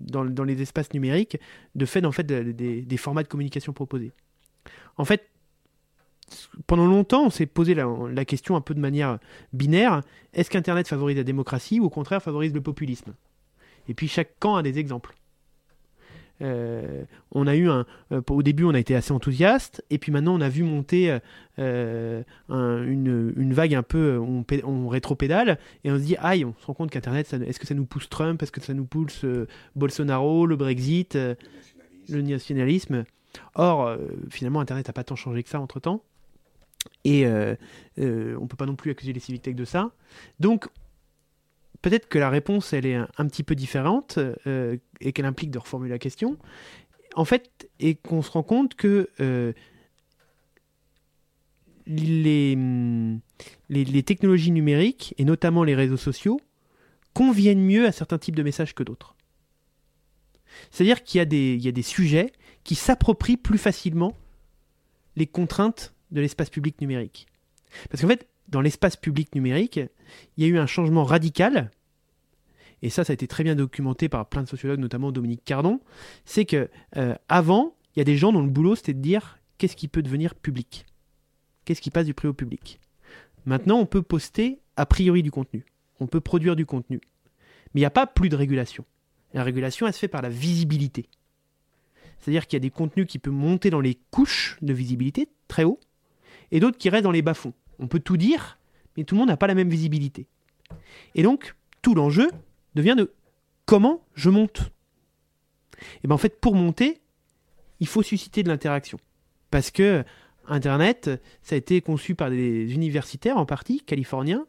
dans, 0.00 0.44
les 0.44 0.60
espaces 0.60 0.92
numériques 0.92 1.38
de 1.76 1.86
fait, 1.86 2.04
en 2.04 2.12
fait 2.12 2.24
des 2.26 2.96
formats 2.98 3.22
de 3.22 3.28
communication 3.28 3.72
proposés. 3.72 4.12
En 4.98 5.04
fait, 5.04 5.30
pendant 6.66 6.86
longtemps, 6.86 7.26
on 7.26 7.30
s'est 7.30 7.46
posé 7.46 7.74
la, 7.74 8.24
question 8.24 8.56
un 8.56 8.60
peu 8.60 8.74
de 8.74 8.80
manière 8.80 9.18
binaire 9.52 10.02
est-ce 10.34 10.50
qu'Internet 10.50 10.88
favorise 10.88 11.16
la 11.16 11.24
démocratie 11.24 11.80
ou 11.80 11.84
au 11.84 11.90
contraire 11.90 12.22
favorise 12.22 12.52
le 12.52 12.60
populisme? 12.60 13.14
Et 13.88 13.94
puis 13.94 14.08
chaque 14.08 14.38
camp 14.38 14.56
a 14.56 14.62
des 14.62 14.78
exemples. 14.78 15.14
Euh, 16.40 17.04
on 17.32 17.46
a 17.46 17.56
eu 17.56 17.68
un, 17.68 17.84
euh, 18.12 18.22
au 18.28 18.42
début, 18.42 18.64
on 18.64 18.74
a 18.74 18.78
été 18.78 18.94
assez 18.94 19.12
enthousiaste, 19.12 19.84
et 19.90 19.98
puis 19.98 20.12
maintenant, 20.12 20.34
on 20.34 20.40
a 20.40 20.48
vu 20.48 20.62
monter 20.62 21.18
euh, 21.58 22.22
une, 22.48 23.52
vague 23.52 23.74
un 23.74 23.82
peu, 23.82 24.18
on, 24.18 24.44
on 24.64 24.88
rétro-pédale, 24.88 25.58
et 25.84 25.90
on 25.90 25.96
se 25.96 26.02
dit, 26.02 26.16
aïe, 26.18 26.44
on 26.44 26.54
se 26.60 26.66
rend 26.66 26.74
compte 26.74 26.90
qu'Internet, 26.90 27.32
est-ce 27.32 27.58
que 27.58 27.66
ça 27.66 27.74
nous 27.74 27.86
pousse 27.86 28.08
Trump, 28.08 28.42
est-ce 28.42 28.52
que 28.52 28.60
ça 28.60 28.74
nous 28.74 28.84
pousse 28.84 29.24
Bolsonaro, 29.74 30.46
le 30.46 30.56
Brexit, 30.56 31.16
le 32.08 32.22
nationalisme? 32.22 33.04
Or, 33.54 33.96
finalement, 34.30 34.60
Internet 34.60 34.86
n'a 34.86 34.92
pas 34.92 35.04
tant 35.04 35.16
changé 35.16 35.42
que 35.42 35.48
ça 35.48 35.60
entre 35.60 35.80
temps. 35.80 36.02
Et 37.04 37.26
on 37.26 38.00
ne 38.00 38.46
peut 38.46 38.56
pas 38.56 38.66
non 38.66 38.76
plus 38.76 38.90
accuser 38.90 39.12
les 39.12 39.20
civic 39.20 39.42
tech 39.42 39.54
de 39.54 39.64
ça. 39.64 39.90
Donc, 40.40 40.68
peut-être 41.82 42.08
que 42.08 42.18
la 42.18 42.30
réponse, 42.30 42.72
elle 42.72 42.86
est 42.86 42.94
un, 42.94 43.26
petit 43.26 43.42
peu 43.42 43.54
différente 43.54 44.18
euh, 44.46 44.76
et 45.00 45.12
qu'elle 45.12 45.26
implique 45.26 45.50
de 45.50 45.58
reformuler 45.58 45.90
la 45.90 45.98
question. 45.98 46.38
En 47.14 47.24
fait, 47.24 47.68
et 47.80 47.94
qu'on 47.94 48.22
se 48.22 48.30
rend 48.30 48.42
compte 48.42 48.74
que 48.74 49.08
euh, 49.20 49.52
les, 51.86 52.56
les, 53.70 54.02
technologies 54.02 54.52
numériques, 54.52 55.14
et 55.18 55.24
notamment 55.24 55.64
les 55.64 55.74
réseaux 55.74 55.96
sociaux, 55.96 56.40
conviennent 57.14 57.64
mieux 57.64 57.86
à 57.86 57.92
certains 57.92 58.18
types 58.18 58.36
de 58.36 58.42
messages 58.42 58.74
que 58.74 58.82
d'autres. 58.82 59.16
C'est-à-dire 60.70 61.02
qu'il 61.02 61.18
y, 61.18 61.22
a 61.22 61.24
des, 61.24 61.56
y 61.56 61.68
a 61.68 61.72
des 61.72 61.82
sujets 61.82 62.32
qui 62.64 62.74
s'approprient 62.74 63.36
plus 63.36 63.58
facilement 63.58 64.16
les 65.16 65.26
contraintes 65.26 65.94
de 66.10 66.20
l'espace 66.20 66.50
public 66.50 66.80
numérique. 66.80 67.26
Parce 67.90 68.02
qu'en 68.02 68.08
fait, 68.08 68.28
dans 68.48 68.60
l'espace 68.60 68.96
public 68.96 69.34
numérique, 69.34 69.80
il 70.36 70.44
y 70.44 70.46
a 70.46 70.48
eu 70.48 70.58
un 70.58 70.66
changement 70.66 71.04
radical, 71.04 71.70
et 72.82 72.90
ça, 72.90 73.04
ça 73.04 73.12
a 73.12 73.14
été 73.14 73.26
très 73.26 73.44
bien 73.44 73.54
documenté 73.54 74.08
par 74.08 74.26
plein 74.28 74.42
de 74.42 74.48
sociologues, 74.48 74.80
notamment 74.80 75.12
Dominique 75.12 75.44
Cardon, 75.44 75.80
c'est 76.24 76.44
que 76.44 76.70
euh, 76.96 77.14
avant, 77.28 77.74
il 77.94 77.98
y 77.98 78.02
a 78.02 78.04
des 78.04 78.16
gens 78.16 78.32
dont 78.32 78.42
le 78.42 78.50
boulot 78.50 78.76
c'était 78.76 78.94
de 78.94 79.00
dire 79.00 79.38
qu'est-ce 79.58 79.76
qui 79.76 79.88
peut 79.88 80.02
devenir 80.02 80.34
public, 80.34 80.86
qu'est-ce 81.64 81.80
qui 81.80 81.90
passe 81.90 82.06
du 82.06 82.14
privé 82.14 82.30
au 82.30 82.34
public. 82.34 82.80
Maintenant, 83.46 83.78
on 83.78 83.86
peut 83.86 84.02
poster 84.02 84.60
a 84.76 84.86
priori 84.86 85.22
du 85.22 85.30
contenu, 85.30 85.64
on 86.00 86.06
peut 86.06 86.20
produire 86.20 86.54
du 86.54 86.66
contenu, 86.66 87.00
mais 87.74 87.80
il 87.80 87.82
n'y 87.82 87.86
a 87.86 87.90
pas 87.90 88.06
plus 88.06 88.28
de 88.28 88.36
régulation. 88.36 88.84
La 89.34 89.42
régulation, 89.42 89.86
elle 89.86 89.92
se 89.92 89.98
fait 89.98 90.08
par 90.08 90.22
la 90.22 90.30
visibilité. 90.30 91.08
C'est-à-dire 92.18 92.46
qu'il 92.46 92.56
y 92.56 92.60
a 92.60 92.60
des 92.60 92.70
contenus 92.70 93.06
qui 93.06 93.18
peuvent 93.18 93.32
monter 93.32 93.70
dans 93.70 93.80
les 93.80 93.98
couches 94.10 94.56
de 94.62 94.72
visibilité 94.72 95.28
très 95.48 95.64
haut, 95.64 95.80
et 96.50 96.60
d'autres 96.60 96.78
qui 96.78 96.88
restent 96.88 97.04
dans 97.04 97.10
les 97.10 97.22
bas-fonds. 97.22 97.52
On 97.78 97.86
peut 97.86 98.00
tout 98.00 98.16
dire, 98.16 98.58
mais 98.96 99.04
tout 99.04 99.14
le 99.14 99.20
monde 99.20 99.28
n'a 99.28 99.36
pas 99.36 99.46
la 99.46 99.54
même 99.54 99.70
visibilité. 99.70 100.26
Et 101.14 101.22
donc, 101.22 101.54
tout 101.82 101.94
l'enjeu 101.94 102.30
devient 102.74 102.94
de 102.96 103.12
comment 103.66 104.02
je 104.14 104.30
monte. 104.30 104.70
Et 106.02 106.08
bien 106.08 106.14
en 106.14 106.18
fait, 106.18 106.40
pour 106.40 106.54
monter, 106.54 107.00
il 107.80 107.86
faut 107.86 108.02
susciter 108.02 108.42
de 108.42 108.48
l'interaction. 108.48 108.98
Parce 109.50 109.70
que 109.70 110.04
Internet, 110.46 111.10
ça 111.42 111.54
a 111.54 111.58
été 111.58 111.80
conçu 111.80 112.14
par 112.14 112.30
des 112.30 112.72
universitaires 112.74 113.36
en 113.36 113.46
partie, 113.46 113.80
californiens, 113.80 114.46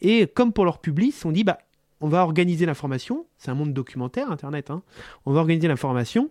et 0.00 0.26
comme 0.26 0.52
pour 0.52 0.64
leur 0.64 0.80
public, 0.80 1.14
on 1.24 1.32
dit, 1.32 1.44
bah, 1.44 1.58
on 2.00 2.08
va 2.08 2.22
organiser 2.22 2.66
l'information, 2.66 3.26
c'est 3.38 3.50
un 3.50 3.54
monde 3.54 3.74
documentaire, 3.74 4.30
Internet, 4.30 4.70
hein. 4.70 4.82
on 5.26 5.32
va 5.32 5.40
organiser 5.40 5.68
l'information 5.68 6.30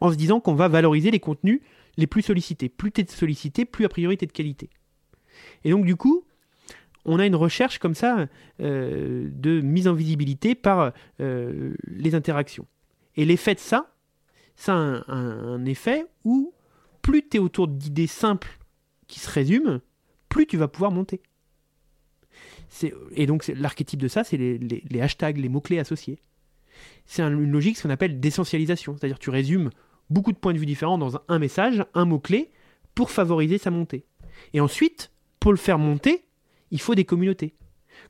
en 0.00 0.10
se 0.10 0.16
disant 0.16 0.40
qu'on 0.40 0.54
va 0.54 0.68
valoriser 0.68 1.10
les 1.10 1.20
contenus 1.20 1.60
les 1.96 2.06
plus 2.06 2.22
sollicités. 2.22 2.68
Plus 2.68 2.92
tu 2.92 3.00
es 3.02 3.06
sollicité, 3.06 3.64
plus 3.64 3.84
a 3.84 3.88
priori 3.88 4.16
de 4.16 4.26
qualité. 4.26 4.68
Et 5.64 5.70
donc 5.70 5.84
du 5.84 5.96
coup, 5.96 6.24
on 7.06 7.18
a 7.18 7.26
une 7.26 7.36
recherche 7.36 7.78
comme 7.78 7.94
ça 7.94 8.26
euh, 8.60 9.28
de 9.32 9.60
mise 9.60 9.88
en 9.88 9.94
visibilité 9.94 10.54
par 10.54 10.92
euh, 11.20 11.74
les 11.86 12.14
interactions. 12.14 12.66
Et 13.16 13.24
l'effet 13.24 13.54
de 13.54 13.60
ça, 13.60 13.94
ça 14.56 14.74
a 14.74 15.12
un, 15.12 15.64
effet 15.64 16.06
où 16.24 16.52
plus 17.02 17.26
tu 17.26 17.36
es 17.36 17.40
autour 17.40 17.68
d'idées 17.68 18.06
simples 18.08 18.58
qui 19.06 19.20
se 19.20 19.30
résument, 19.30 19.80
plus 20.28 20.46
tu 20.46 20.56
vas 20.56 20.68
pouvoir 20.68 20.90
monter. 20.90 21.22
Et 23.12 23.26
donc 23.26 23.46
l'archétype 23.48 24.00
de 24.00 24.08
ça, 24.08 24.24
c'est 24.24 24.36
les, 24.36 25.00
hashtags, 25.00 25.38
les 25.38 25.48
mots-clés 25.48 25.78
associés. 25.78 26.18
C'est 27.06 27.22
une 27.22 27.50
logique, 27.50 27.78
ce 27.78 27.84
qu'on 27.84 27.90
appelle 27.90 28.18
d'essentialisation. 28.18 28.96
C'est-à-dire 28.96 29.18
tu 29.18 29.30
résumes 29.30 29.70
beaucoup 30.10 30.32
de 30.32 30.36
points 30.36 30.52
de 30.52 30.58
vue 30.58 30.66
différents 30.66 30.98
dans 30.98 31.22
un 31.28 31.38
message, 31.38 31.84
un 31.94 32.04
mot-clé, 32.04 32.50
pour 32.94 33.10
favoriser 33.10 33.58
sa 33.58 33.70
montée. 33.70 34.04
Et 34.52 34.60
ensuite, 34.60 35.12
pour 35.46 35.52
le 35.52 35.58
faire 35.58 35.78
monter, 35.78 36.24
il 36.72 36.80
faut 36.80 36.96
des 36.96 37.04
communautés. 37.04 37.54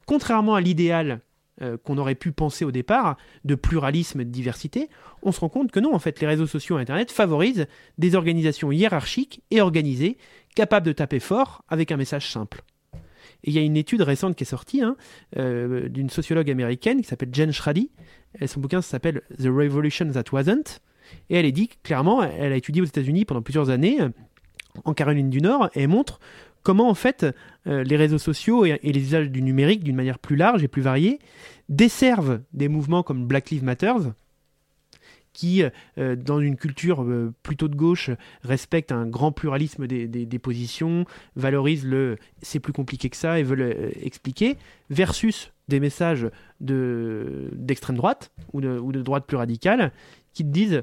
Contrairement 0.06 0.54
à 0.54 0.62
l'idéal 0.62 1.20
euh, 1.60 1.76
qu'on 1.76 1.98
aurait 1.98 2.14
pu 2.14 2.32
penser 2.32 2.64
au 2.64 2.70
départ, 2.70 3.18
de 3.44 3.54
pluralisme 3.54 4.22
et 4.22 4.24
de 4.24 4.30
diversité, 4.30 4.88
on 5.20 5.32
se 5.32 5.40
rend 5.40 5.50
compte 5.50 5.70
que 5.70 5.78
non, 5.78 5.94
en 5.94 5.98
fait, 5.98 6.18
les 6.18 6.26
réseaux 6.26 6.46
sociaux 6.46 6.78
et 6.78 6.80
Internet 6.80 7.12
favorisent 7.12 7.66
des 7.98 8.14
organisations 8.14 8.72
hiérarchiques 8.72 9.42
et 9.50 9.60
organisées, 9.60 10.16
capables 10.54 10.86
de 10.86 10.92
taper 10.92 11.20
fort 11.20 11.62
avec 11.68 11.92
un 11.92 11.98
message 11.98 12.32
simple. 12.32 12.62
Et 13.44 13.50
il 13.50 13.52
y 13.52 13.58
a 13.58 13.62
une 13.62 13.76
étude 13.76 14.00
récente 14.00 14.34
qui 14.34 14.44
est 14.44 14.46
sortie 14.46 14.80
hein, 14.80 14.96
euh, 15.36 15.90
d'une 15.90 16.08
sociologue 16.08 16.50
américaine 16.50 17.02
qui 17.02 17.06
s'appelle 17.06 17.34
Jen 17.34 17.52
Schrady. 17.52 17.90
Son 18.46 18.60
bouquin 18.60 18.80
s'appelle 18.80 19.20
The 19.38 19.48
Revolution 19.48 20.10
That 20.10 20.32
Wasn't. 20.32 20.80
Et 21.28 21.36
elle 21.36 21.44
est 21.44 21.52
dit 21.52 21.68
clairement, 21.82 22.22
elle 22.22 22.54
a 22.54 22.56
étudié 22.56 22.80
aux 22.80 22.86
États-Unis 22.86 23.26
pendant 23.26 23.42
plusieurs 23.42 23.68
années, 23.68 23.98
en 24.84 24.94
Caroline 24.94 25.30
du 25.30 25.42
Nord, 25.42 25.68
et 25.74 25.86
montre 25.86 26.18
comment 26.66 26.90
en 26.90 26.94
fait 26.94 27.24
euh, 27.68 27.84
les 27.84 27.96
réseaux 27.96 28.18
sociaux 28.18 28.64
et, 28.64 28.80
les 28.82 29.00
usages 29.00 29.30
du 29.30 29.40
numérique 29.40 29.84
d'une 29.84 29.94
manière 29.94 30.18
plus 30.18 30.34
large 30.34 30.64
et 30.64 30.68
plus 30.68 30.82
variée 30.82 31.20
desservent 31.68 32.40
des 32.54 32.66
mouvements 32.66 33.04
comme 33.04 33.24
Black 33.24 33.50
Lives 33.50 33.62
Matter, 33.62 33.92
qui, 35.32 35.62
euh, 35.96 36.16
dans 36.16 36.40
une 36.40 36.56
culture 36.56 37.04
euh, 37.04 37.32
plutôt 37.44 37.68
de 37.68 37.76
gauche, 37.76 38.10
respectent 38.42 38.90
un 38.90 39.06
grand 39.06 39.30
pluralisme 39.30 39.86
des, 39.86 40.38
positions, 40.40 41.04
valorisent 41.36 41.86
le 41.86 42.16
c'est 42.42 42.58
plus 42.58 42.72
compliqué 42.72 43.10
que 43.10 43.16
ça 43.16 43.38
et 43.38 43.44
veulent 43.44 43.92
expliquer, 44.02 44.56
versus 44.90 45.52
des 45.68 45.78
messages 45.78 46.28
d'extrême 46.58 47.96
droite 47.96 48.32
ou 48.54 48.60
de, 48.60 49.02
droite 49.02 49.24
plus 49.24 49.36
radicale 49.36 49.92
qui 50.32 50.42
te 50.42 50.48
disent 50.48 50.82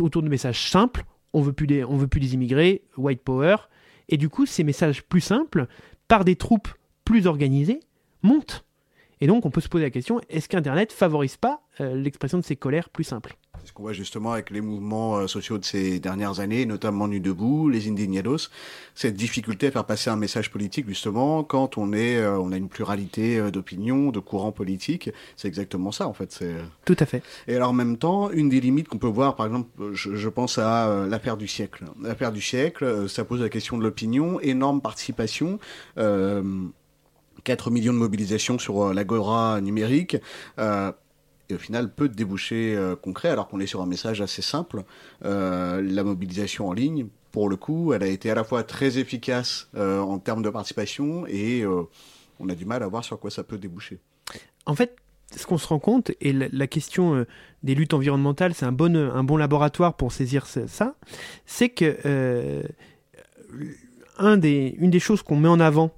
autour 0.00 0.22
de 0.22 0.28
messages 0.28 0.68
simples, 0.68 1.06
on 1.32 1.40
veut 1.40 1.54
veut 1.56 2.08
plus 2.08 2.20
des 2.20 2.34
immigrés, 2.34 2.82
white 2.98 3.22
power, 3.22 3.56
et 4.08 4.16
du 4.16 4.28
coup, 4.28 4.46
ces 4.46 4.64
messages 4.64 5.02
plus 5.02 5.20
simples, 5.20 5.66
par 6.08 6.24
des 6.24 6.36
troupes 6.36 6.68
plus 7.04 7.26
organisées, 7.26 7.80
montent. 8.22 8.64
Et 9.20 9.26
donc, 9.26 9.46
on 9.46 9.50
peut 9.50 9.60
se 9.60 9.68
poser 9.68 9.84
la 9.84 9.90
question, 9.90 10.20
est-ce 10.28 10.48
qu'Internet 10.48 10.92
favorise 10.92 11.36
pas 11.36 11.62
euh, 11.80 11.94
l'expression 11.94 12.38
de 12.38 12.44
ces 12.44 12.56
colères 12.56 12.90
plus 12.90 13.04
simples? 13.04 13.36
C'est 13.64 13.68
ce 13.68 13.72
qu'on 13.72 13.82
voit 13.84 13.92
justement 13.94 14.32
avec 14.32 14.50
les 14.50 14.60
mouvements 14.60 15.16
euh, 15.16 15.26
sociaux 15.26 15.56
de 15.56 15.64
ces 15.64 15.98
dernières 15.98 16.40
années, 16.40 16.66
notamment 16.66 17.08
Nu 17.08 17.18
Debout, 17.20 17.70
les 17.70 17.88
Indignados, 17.88 18.50
cette 18.94 19.14
difficulté 19.14 19.68
à 19.68 19.70
faire 19.70 19.86
passer 19.86 20.10
un 20.10 20.16
message 20.16 20.50
politique 20.50 20.86
justement 20.86 21.42
quand 21.44 21.78
on 21.78 21.94
est, 21.94 22.16
euh, 22.16 22.38
on 22.38 22.52
a 22.52 22.58
une 22.58 22.68
pluralité 22.68 23.38
euh, 23.38 23.50
d'opinions, 23.50 24.10
de 24.10 24.20
courants 24.20 24.52
politiques. 24.52 25.10
C'est 25.36 25.48
exactement 25.48 25.92
ça 25.92 26.06
en 26.06 26.12
fait. 26.12 26.30
C'est 26.30 26.54
tout 26.84 26.96
à 26.98 27.06
fait. 27.06 27.22
Et 27.48 27.56
alors 27.56 27.70
en 27.70 27.74
même 27.74 27.96
temps, 27.96 28.30
une 28.30 28.50
des 28.50 28.60
limites 28.60 28.88
qu'on 28.88 28.98
peut 28.98 29.06
voir, 29.06 29.34
par 29.34 29.46
exemple, 29.46 29.68
je, 29.94 30.28
pense 30.28 30.58
à 30.58 31.06
l'affaire 31.08 31.36
du 31.36 31.48
siècle. 31.48 31.84
L'affaire 32.02 32.32
du 32.32 32.40
siècle, 32.40 33.08
ça 33.08 33.24
pose 33.24 33.40
la 33.40 33.48
question 33.48 33.78
de 33.78 33.82
l'opinion, 33.82 34.40
énorme 34.40 34.80
participation. 34.80 35.58
4 35.96 37.70
millions 37.70 37.92
de 37.92 37.98
mobilisations 37.98 38.58
sur 38.58 38.92
l'agora 38.92 39.60
numérique 39.60 40.16
et 41.48 41.54
au 41.54 41.58
final 41.58 41.92
peu 41.92 42.08
de 42.08 42.14
débouchés 42.14 42.74
euh, 42.74 42.96
concrets 42.96 43.28
alors 43.28 43.48
qu'on 43.48 43.60
est 43.60 43.66
sur 43.66 43.82
un 43.82 43.86
message 43.86 44.20
assez 44.20 44.42
simple. 44.42 44.84
Euh, 45.24 45.82
la 45.82 46.04
mobilisation 46.04 46.68
en 46.68 46.72
ligne, 46.72 47.06
pour 47.32 47.48
le 47.48 47.56
coup, 47.56 47.92
elle 47.92 48.02
a 48.02 48.06
été 48.06 48.30
à 48.30 48.34
la 48.34 48.44
fois 48.44 48.62
très 48.62 48.98
efficace 48.98 49.68
euh, 49.76 50.00
en 50.00 50.18
termes 50.18 50.42
de 50.42 50.50
participation 50.50 51.26
et 51.26 51.64
on 52.40 52.48
a 52.48 52.54
du 52.54 52.64
mal 52.64 52.82
à 52.82 52.86
voir 52.86 53.04
sur 53.04 53.18
quoi 53.18 53.30
ça 53.30 53.44
peut 53.44 53.58
déboucher. 53.58 53.98
En 54.66 54.74
fait, 54.74 54.96
ce 55.36 55.46
qu'on 55.46 55.58
se 55.58 55.66
rend 55.66 55.78
compte, 55.78 56.12
et 56.20 56.32
la, 56.32 56.66
question 56.66 57.26
des 57.62 57.74
luttes 57.74 57.92
environnementales, 57.92 58.54
c'est 58.54 58.66
un 58.66 58.72
bon, 58.72 58.94
un 58.96 59.24
bon 59.24 59.36
laboratoire 59.36 59.94
pour 59.94 60.12
saisir 60.12 60.46
ça, 60.46 60.94
c'est 61.44 61.70
que 61.70 62.62
des, 64.36 64.76
une 64.78 64.90
des 64.90 65.00
choses 65.00 65.22
qu'on 65.22 65.36
met 65.36 65.48
en 65.48 65.60
avant 65.60 65.92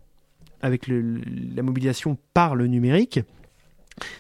avec 0.63 0.87
la 0.89 1.63
mobilisation 1.63 2.17
par 2.33 2.55
le 2.55 2.67
numérique, 2.67 3.21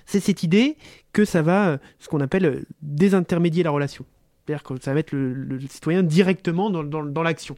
c'est 0.05 0.21
cette 0.21 0.43
idée 0.43 0.77
que 1.17 1.25
ça 1.25 1.41
va, 1.41 1.69
euh, 1.69 1.79
ce 1.99 2.09
qu'on 2.09 2.21
appelle, 2.21 2.45
euh, 2.45 2.67
désintermédier 2.83 3.63
la 3.63 3.71
relation. 3.71 4.05
C'est-à-dire 4.45 4.63
que 4.63 4.79
ça 4.83 4.91
va 4.91 4.97
mettre 4.97 5.15
le, 5.17 5.59
citoyen 5.61 6.03
directement 6.03 6.69
dans, 6.69 7.23
l'action. 7.23 7.57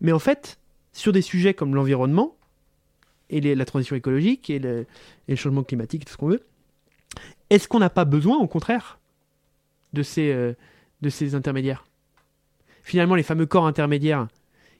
Mais 0.00 0.10
en 0.10 0.18
fait, 0.18 0.58
sur 0.92 1.12
des 1.12 1.22
sujets 1.22 1.54
comme 1.54 1.76
l'environnement, 1.76 2.36
et 3.30 3.40
la 3.54 3.64
transition 3.64 3.94
écologique, 3.94 4.50
et 4.50 4.58
le, 4.58 4.86
changement 5.36 5.62
climatique, 5.62 6.04
tout 6.04 6.12
ce 6.12 6.16
qu'on 6.16 6.30
veut, 6.30 6.44
est-ce 7.48 7.68
qu'on 7.68 7.78
n'a 7.78 7.90
pas 7.90 8.04
besoin, 8.04 8.38
au 8.38 8.48
contraire, 8.48 8.98
de 9.92 10.02
ces, 10.02 10.32
euh, 10.32 10.54
de 11.00 11.10
ces 11.10 11.36
intermédiaires? 11.36 11.84
Finalement, 12.82 13.14
les 13.14 13.22
fameux 13.22 13.46
corps 13.46 13.68
intermédiaires 13.68 14.26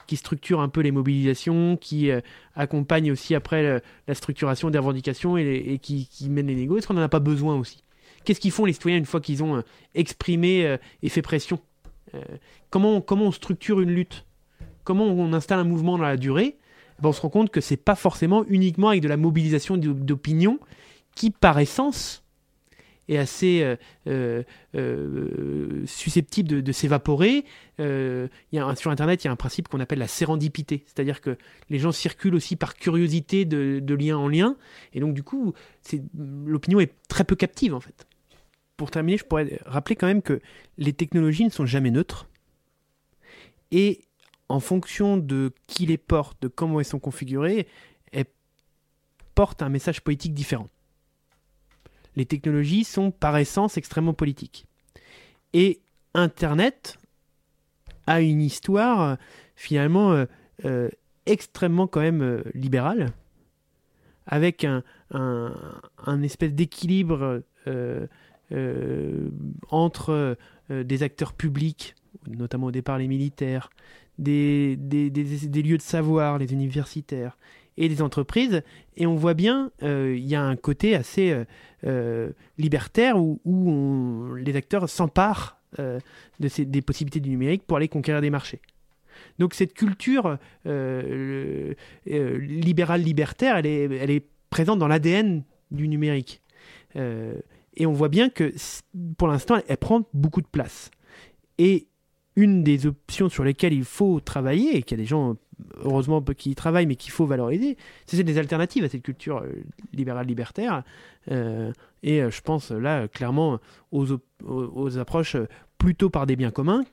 qui 0.09 0.17
structure 0.17 0.61
un 0.61 0.69
peu 0.69 0.81
les 0.81 0.91
mobilisations, 0.91 1.77
qui 1.77 2.11
euh, 2.11 2.21
accompagne 2.57 3.13
aussi 3.13 3.37
après 3.37 3.81
la 4.09 4.15
structuration 4.15 4.71
des 4.71 4.79
revendications 4.79 5.37
et, 5.37 5.79
qui, 5.81 6.09
mène 6.29 6.49
les 6.49 6.55
négociations. 6.55 6.79
Est-ce 6.79 6.89
qu'on 6.89 6.95
n'en 6.95 7.03
a 7.03 7.09
pas 7.09 7.21
besoin 7.21 7.55
aussi? 7.57 7.85
Qu'est-ce 8.25 8.41
qu'ils 8.41 8.51
font 8.51 8.65
les 8.65 8.73
citoyens 8.73 8.99
une 8.99 9.05
fois 9.05 9.21
qu'ils 9.21 9.45
ont 9.45 9.57
euh, 9.57 9.63
exprimé 9.95 10.67
euh, 10.67 10.79
et 11.03 11.09
fait 11.09 11.23
pression? 11.23 11.61
Comment, 12.71 13.03
comment 13.03 13.27
on 13.27 13.33
structure 13.33 13.81
une 13.81 13.91
lutte? 13.91 14.25
Comment 14.83 15.05
on 15.05 15.35
installe 15.35 15.59
un 15.59 15.65
mouvement 15.65 15.99
dans 15.99 16.05
la 16.05 16.17
durée? 16.17 16.57
Eh 16.57 17.03
ben, 17.03 17.11
On 17.11 17.13
se 17.13 17.21
rend 17.21 17.29
compte 17.29 17.51
que 17.51 17.61
c'est 17.61 17.77
pas 17.77 17.95
forcément 17.95 18.47
uniquement 18.49 18.89
avec 18.89 19.03
de 19.03 19.09
la 19.09 19.19
mobilisation 19.19 19.77
d'opinion 19.77 20.59
qui, 21.15 21.31
par 21.31 21.59
essence, 21.59 22.23
est 23.09 23.19
assez 23.19 23.63
euh, 23.63 23.77
euh, 24.07 24.43
euh, 24.75 25.83
susceptible 25.87 26.63
de, 26.63 26.73
s'évaporer. 26.73 27.45
sur 27.79 28.91
Internet, 28.91 29.25
il 29.25 29.27
y 29.27 29.29
a 29.29 29.33
un 29.33 29.37
principe 29.37 29.69
qu'on 29.69 29.81
appelle 29.81 29.99
la 29.99 30.09
sérendipité, 30.09 30.85
c'est-à-dire 30.87 31.21
que 31.21 31.37
les 31.71 31.79
gens 31.79 31.93
circulent 31.93 32.35
aussi 32.35 32.57
par 32.57 32.75
curiosité 32.75 33.45
de, 33.45 33.81
de 33.83 33.95
lien 33.95 34.17
en 34.17 34.29
lien, 34.29 34.57
et 34.93 35.01
donc 35.01 35.15
du 35.15 35.23
coup, 35.23 35.55
l'opinion 36.47 36.81
est 36.81 36.93
très 37.09 37.25
peu 37.25 37.37
captive 37.37 37.75
en 37.75 37.81
fait. 37.81 38.07
Pour 38.77 38.91
terminer, 38.91 39.19
je 39.19 39.25
pourrais 39.25 39.59
rappeler 39.67 39.97
quand 39.97 40.07
même 40.07 40.23
que 40.23 40.41
les 40.77 40.93
technologies 40.93 41.45
ne 41.45 41.51
sont 41.51 41.67
jamais 41.67 41.91
neutres, 41.91 42.29
et 43.71 44.03
en 44.49 44.61
fonction 44.61 45.17
de 45.17 45.53
qui 45.67 45.87
les 45.87 45.99
porte, 45.99 46.41
de 46.41 46.49
comment 46.49 46.79
elles 46.81 46.87
sont 46.87 47.01
configurées, 47.01 47.67
elles 48.13 48.25
portent 49.35 49.63
un 49.63 49.69
message 49.69 50.01
politique 50.01 50.33
différent 50.33 50.69
les 52.19 52.27
technologies 52.27 52.85
sont 52.85 53.13
par 53.13 53.39
essence 53.39 53.79
extrêmement 53.79 54.13
politiques. 54.13 54.67
Et 55.55 55.81
Internet 56.15 56.99
a 58.07 58.21
une 58.21 58.43
histoire 58.43 59.17
finalement 59.55 60.27
extrêmement 61.27 61.87
quand 61.87 62.01
même 62.01 62.43
libérale, 62.55 63.13
avec 64.27 64.65
un, 64.65 66.23
espèce 66.23 66.53
d'équilibre 66.55 67.43
entre 69.71 70.37
des 70.71 71.03
acteurs 71.03 71.35
publics, 71.35 71.95
notamment 72.27 72.67
au 72.67 72.73
départ 72.73 72.99
les 72.99 73.09
militaires, 73.09 73.71
des, 74.19 74.77
des, 74.77 75.63
lieux 75.63 75.77
de 75.77 75.83
savoir, 75.83 76.39
les 76.39 76.53
universitaires 76.53 77.39
et 77.79 77.89
des 77.89 78.03
entreprises. 78.03 78.63
Et 78.97 79.07
on 79.07 79.15
voit 79.15 79.33
bien, 79.35 79.71
euh, 79.83 80.15
il 80.17 80.27
y 80.27 80.35
a 80.35 80.43
un 80.43 80.57
côté 80.57 80.95
assez 80.95 81.31
euh, 81.31 81.45
euh, 81.85 82.33
libertaire 82.59 83.17
où, 83.19 84.35
les 84.37 84.57
acteurs 84.57 84.89
s'emparent 84.89 85.57
des 86.41 86.83
possibilités 86.83 87.21
du 87.21 87.31
numérique 87.31 87.63
pour 87.67 87.77
aller 87.77 87.89
conquérir 87.89 88.21
des 88.21 88.31
marchés. 88.31 88.61
Donc 89.39 89.55
cette 89.55 89.75
culture 89.75 90.39
libérale 92.07 93.03
libertaire, 93.03 93.57
elle 93.57 93.67
est, 93.67 94.25
présente 94.51 94.79
dans 94.79 94.89
l'ADN 94.89 95.43
du 95.71 95.89
numérique. 95.89 96.41
et 96.95 97.87
on 97.87 97.93
voit 97.93 98.09
bien 98.09 98.31
que 98.31 98.55
pour 99.19 99.29
l'instant, 99.29 99.61
elle 99.69 99.77
prend 99.77 100.09
beaucoup 100.15 100.41
de 100.41 100.47
place. 100.47 100.91
Une 102.39 102.63
des 102.63 102.87
options 102.87 103.29
sur 103.29 103.43
lesquelles 103.43 103.73
il 103.73 103.85
faut 103.85 104.21
travailler, 104.21 104.77
et 104.77 104.83
qu'il 104.85 104.97
y 104.97 105.01
a 105.01 105.03
des 105.03 105.09
gens, 105.09 105.35
heureusement, 105.83 106.23
qui 106.23 106.55
travaillent, 106.55 106.87
mais 106.87 106.95
qu'il 106.95 107.11
faut 107.11 107.27
valoriser, 107.27 107.77
c'est 108.07 108.23
des 108.23 108.39
alternatives 108.39 108.85
à 108.85 108.89
cette 108.89 109.03
culture 109.03 109.39
euh, 109.39 109.65
libérale 109.93 110.29
libertaire. 110.29 110.85
Euh, 111.33 111.73
et 112.05 112.23
euh, 112.23 112.31
je 112.31 112.41
pense 112.41 112.71
là 112.71 113.09
clairement 113.09 113.59
aux, 113.91 114.99
approches 114.99 115.37
plutôt 115.79 116.11
par 116.11 116.27
des 116.27 116.37
biens 116.37 116.53
communs. 116.53 116.85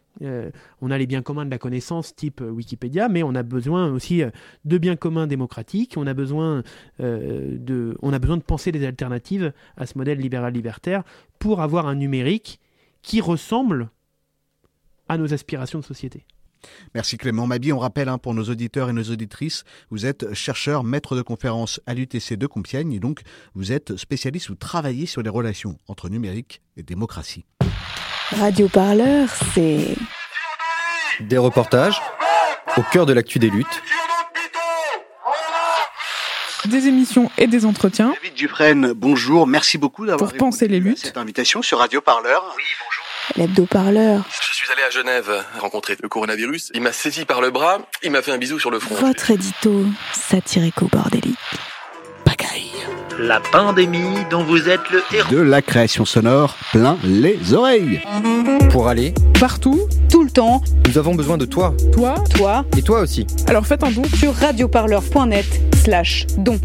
on 0.81 0.89
a 0.89 0.97
les 0.97 1.05
biens 1.05 1.21
communs 1.21 1.45
de 1.45 1.51
la 1.51 1.59
connaissance 1.59 2.15
type 2.15 2.41
Wikipédia, 2.41 3.07
mais 3.07 3.21
on 3.21 3.35
a 3.35 3.43
besoin 3.43 3.91
aussi 3.91 4.23
de 4.63 4.77
biens 4.79 4.95
communs 4.95 5.27
démocratiques. 5.27 5.93
On 5.95 6.07
a 6.07 6.15
besoin, 6.15 6.63
de, 6.99 7.97
on 8.01 8.13
a 8.13 8.19
besoin 8.19 8.37
de 8.37 8.43
penser 8.43 8.71
des 8.71 8.85
alternatives 8.85 9.53
à 9.77 9.85
ce 9.85 9.97
modèle 9.97 10.19
libéral 10.19 10.53
libertaire 10.53 11.03
pour 11.37 11.61
avoir 11.61 11.87
un 11.87 11.95
numérique 11.95 12.59
qui 13.01 13.21
ressemble 13.21 13.89
à 15.07 15.17
nos 15.17 15.33
aspirations 15.33 15.79
de 15.79 15.85
société. 15.85 16.25
Merci 16.93 17.17
Clément 17.17 17.47
Mabi. 17.47 17.71
On 17.73 17.79
rappelle 17.79 18.09
hein, 18.09 18.17
pour 18.17 18.33
nos 18.33 18.43
auditeurs 18.43 18.89
et 18.89 18.93
nos 18.93 19.03
auditrices, 19.03 19.63
vous 19.91 20.05
êtes 20.05 20.33
chercheur, 20.33 20.83
maître 20.83 21.15
de 21.15 21.21
conférence 21.21 21.79
à 21.85 21.93
l'UTC 21.93 22.33
de 22.35 22.47
Compiègne 22.47 22.93
et 22.93 22.99
donc 22.99 23.21
vous 23.53 23.71
êtes 23.71 23.95
spécialiste, 23.97 24.49
ou 24.49 24.55
travaillez 24.55 25.05
sur 25.05 25.21
les 25.21 25.29
relations 25.29 25.77
entre 25.87 26.09
numérique 26.09 26.61
et 26.77 26.83
démocratie. 26.83 27.45
Radio 28.31 28.67
Parleur, 28.67 29.29
c'est 29.53 29.95
des 31.19 31.37
reportages 31.37 32.01
au 32.77 32.81
cœur 32.91 33.05
de 33.05 33.13
l'actu 33.13 33.39
des 33.39 33.49
luttes. 33.49 33.81
Des 36.65 36.87
émissions 36.87 37.29
et 37.37 37.45
des 37.45 37.65
entretiens. 37.65 38.15
David 38.15 38.33
Dufresne, 38.33 38.93
bonjour. 38.93 39.45
Merci 39.45 39.77
beaucoup 39.77 40.07
d'avoir 40.07 40.31
pour 40.31 40.37
penser 40.37 40.67
les 40.67 40.79
luttes. 40.79 40.97
Cette 40.97 41.17
invitation 41.17 41.61
sur 41.61 41.77
Radio 41.77 42.01
Parleur. 42.01 42.43
Oui, 42.57 42.63
bonjour. 42.83 43.04
L'hebdo-parleur. 43.35 44.23
Je 44.47 44.53
suis 44.53 44.67
allé 44.71 44.81
à 44.83 44.89
Genève 44.89 45.31
rencontrer 45.59 45.97
le 46.01 46.07
coronavirus. 46.07 46.71
Il 46.73 46.81
m'a 46.81 46.91
saisi 46.91 47.25
par 47.25 47.41
le 47.41 47.51
bras, 47.51 47.79
il 48.03 48.11
m'a 48.11 48.21
fait 48.21 48.31
un 48.31 48.37
bisou 48.37 48.59
sur 48.59 48.71
le 48.71 48.79
front. 48.79 48.95
Votre 48.95 49.31
édito 49.31 49.85
satirico-bordélique. 50.13 51.37
Pagaille. 52.23 52.71
La 53.19 53.39
pandémie 53.39 54.25
dont 54.29 54.43
vous 54.43 54.69
êtes 54.69 54.89
le 54.91 55.03
héros. 55.13 55.31
De 55.31 55.39
la 55.39 55.61
création 55.61 56.05
sonore 56.05 56.55
plein 56.71 56.97
les 57.03 57.53
oreilles. 57.53 58.01
Pour 58.71 58.87
aller 58.87 59.13
partout, 59.39 59.87
tout 60.09 60.23
le 60.23 60.29
temps, 60.29 60.61
nous 60.87 60.97
avons 60.97 61.15
besoin 61.15 61.37
de 61.37 61.45
toi. 61.45 61.73
Toi, 61.93 62.15
toi 62.35 62.65
et 62.77 62.81
toi 62.81 62.99
aussi. 62.99 63.25
Alors 63.47 63.65
faites 63.65 63.83
un 63.83 63.91
don 63.91 64.03
sur 64.17 64.33
radioparleur.net 64.35 65.45
slash 65.83 66.27
don. 66.37 66.59